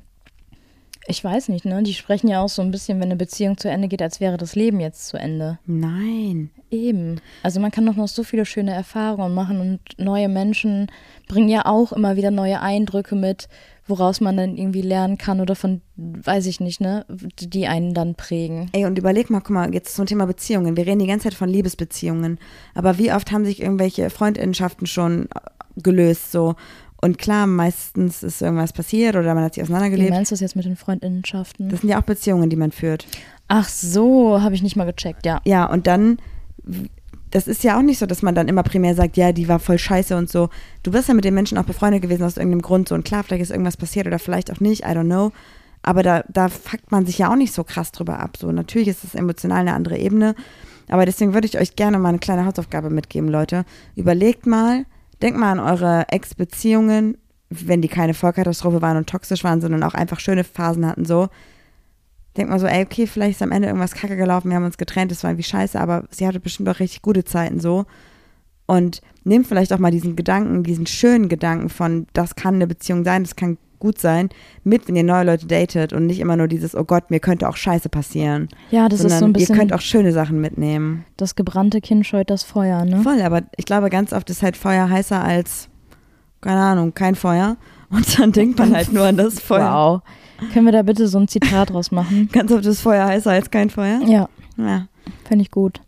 [1.07, 3.69] ich weiß nicht, ne, die sprechen ja auch so ein bisschen, wenn eine Beziehung zu
[3.69, 5.59] Ende geht, als wäre das Leben jetzt zu Ende.
[5.67, 6.51] Nein.
[6.71, 7.21] Eben.
[7.43, 10.91] Also man kann doch noch so viele schöne Erfahrungen machen und neue Menschen
[11.29, 13.49] bringen ja auch immer wieder neue Eindrücke mit,
[13.87, 18.15] woraus man dann irgendwie lernen kann oder von, weiß ich nicht, ne, die einen dann
[18.15, 18.71] prägen.
[18.73, 20.77] Ey, und überleg mal, guck mal, jetzt zum Thema Beziehungen.
[20.77, 22.39] Wir reden die ganze Zeit von Liebesbeziehungen.
[22.75, 26.55] Aber wie oft haben sich irgendwelche Freundinnenschaften schon äh, gelöst, so?
[27.05, 30.11] Und klar, meistens ist irgendwas passiert oder man hat sich Wie auseinandergelebt.
[30.11, 31.69] meinst du das jetzt mit den Freundinnenschaften?
[31.69, 33.07] Das sind ja auch Beziehungen, die man führt.
[33.49, 35.41] Ach so, habe ich nicht mal gecheckt, ja.
[35.45, 36.19] Ja, und dann,
[37.33, 39.59] das ist ja auch nicht so, dass man dann immer primär sagt, ja, die war
[39.59, 40.49] voll scheiße und so.
[40.85, 42.95] Du bist ja mit den Menschen auch befreundet gewesen aus irgendeinem Grund so.
[42.95, 45.33] Und klar, vielleicht ist irgendwas passiert oder vielleicht auch nicht, I don't know.
[45.83, 48.37] Aber da, da fuckt man sich ja auch nicht so krass drüber ab.
[48.37, 50.37] So, natürlich ist es emotional eine andere Ebene.
[50.89, 53.65] Aber deswegen würde ich euch gerne mal eine kleine Hausaufgabe mitgeben, Leute.
[53.97, 54.85] Überlegt mal,
[55.23, 57.17] denkt mal an eure Ex-Beziehungen,
[57.49, 61.29] wenn die keine Vollkatastrophe waren und toxisch waren, sondern auch einfach schöne Phasen hatten, so.
[62.37, 64.79] Denkt mal so, ey, okay, vielleicht ist am Ende irgendwas kacke gelaufen, wir haben uns
[64.79, 67.85] getrennt, das war irgendwie scheiße, aber sie hatte bestimmt auch richtig gute Zeiten so.
[68.67, 73.05] Und nehmt vielleicht auch mal diesen Gedanken, diesen schönen Gedanken von, das kann eine Beziehung
[73.05, 74.29] sein, das kann gut sein,
[74.65, 77.49] mit, wenn ihr neue Leute datet und nicht immer nur dieses, oh Gott, mir könnte
[77.49, 78.49] auch Scheiße passieren.
[78.71, 81.05] Ja, das sondern ist so ein bisschen ihr könnt auch schöne Sachen mitnehmen.
[81.17, 83.03] das gebrannte Kind scheut das Feuer, ne?
[83.03, 85.69] Voll, aber ich glaube, ganz oft ist halt Feuer heißer als,
[86.41, 87.57] keine Ahnung, kein Feuer.
[87.91, 89.71] Und dann denkt man halt nur an das Feuer.
[90.41, 90.51] Wow.
[90.53, 92.29] Können wir da bitte so ein Zitat draus machen?
[92.33, 94.01] Ganz oft ist Feuer heißer als kein Feuer.
[94.07, 94.87] Ja, Ja,
[95.25, 95.81] fände ich gut.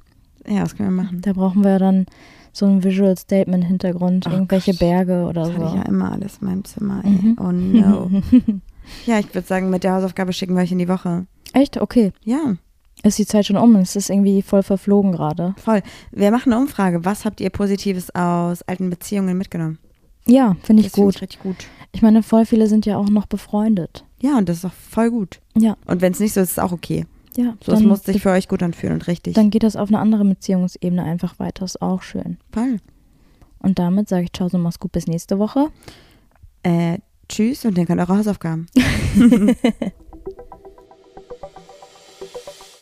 [0.47, 1.21] ja das können wir machen.
[1.23, 2.07] Da brauchen wir dann
[2.55, 4.81] so ein Visual Statement Hintergrund, Oh irgendwelche Gott.
[4.81, 5.77] Berge oder Das hatte ich so.
[5.77, 7.03] ja immer alles in meinem Zimmer.
[7.05, 7.11] Ey.
[7.11, 7.37] Mhm.
[7.39, 8.11] Oh no.
[9.07, 11.27] ja, ich würde sagen, mit der Hausaufgabe schicken wir euch in die Woche.
[11.53, 11.81] Echt?
[11.81, 12.13] Okay.
[12.25, 12.55] Ja,
[13.03, 13.77] Ist die Zeit schon um?
[13.77, 15.55] Es ist irgendwie voll verflogen gerade.
[15.59, 15.83] voll.
[16.13, 17.05] Wir machen eine Umfrage.
[17.05, 19.79] Was habt ihr Positives aus alten Beziehungen mitgenommen?
[20.27, 21.15] Ja, finde ich Das find gut.
[21.17, 21.57] Ich richtig gut.
[21.93, 24.05] Ich meine, voll viele sind ja auch noch befreundet.
[24.21, 25.41] Ja, und das ist auch voll gut.
[25.57, 27.05] Ja, Und wenn es nicht so ist, ist es auch okay.
[27.37, 27.57] Ja.
[27.65, 29.35] So, es muss sich für euch gut anfühlen und richtig.
[29.35, 31.65] Dann geht das auf eine andere Beziehungsebene einfach weiter.
[31.65, 32.39] Ist auch schön.
[32.53, 32.79] Voll.
[33.59, 34.93] Und damit sage ich Ciao, so mach's gut.
[34.93, 35.69] Bis nächste Woche.
[36.63, 38.67] Äh, tschüss und denkt an eure Hausaufgaben.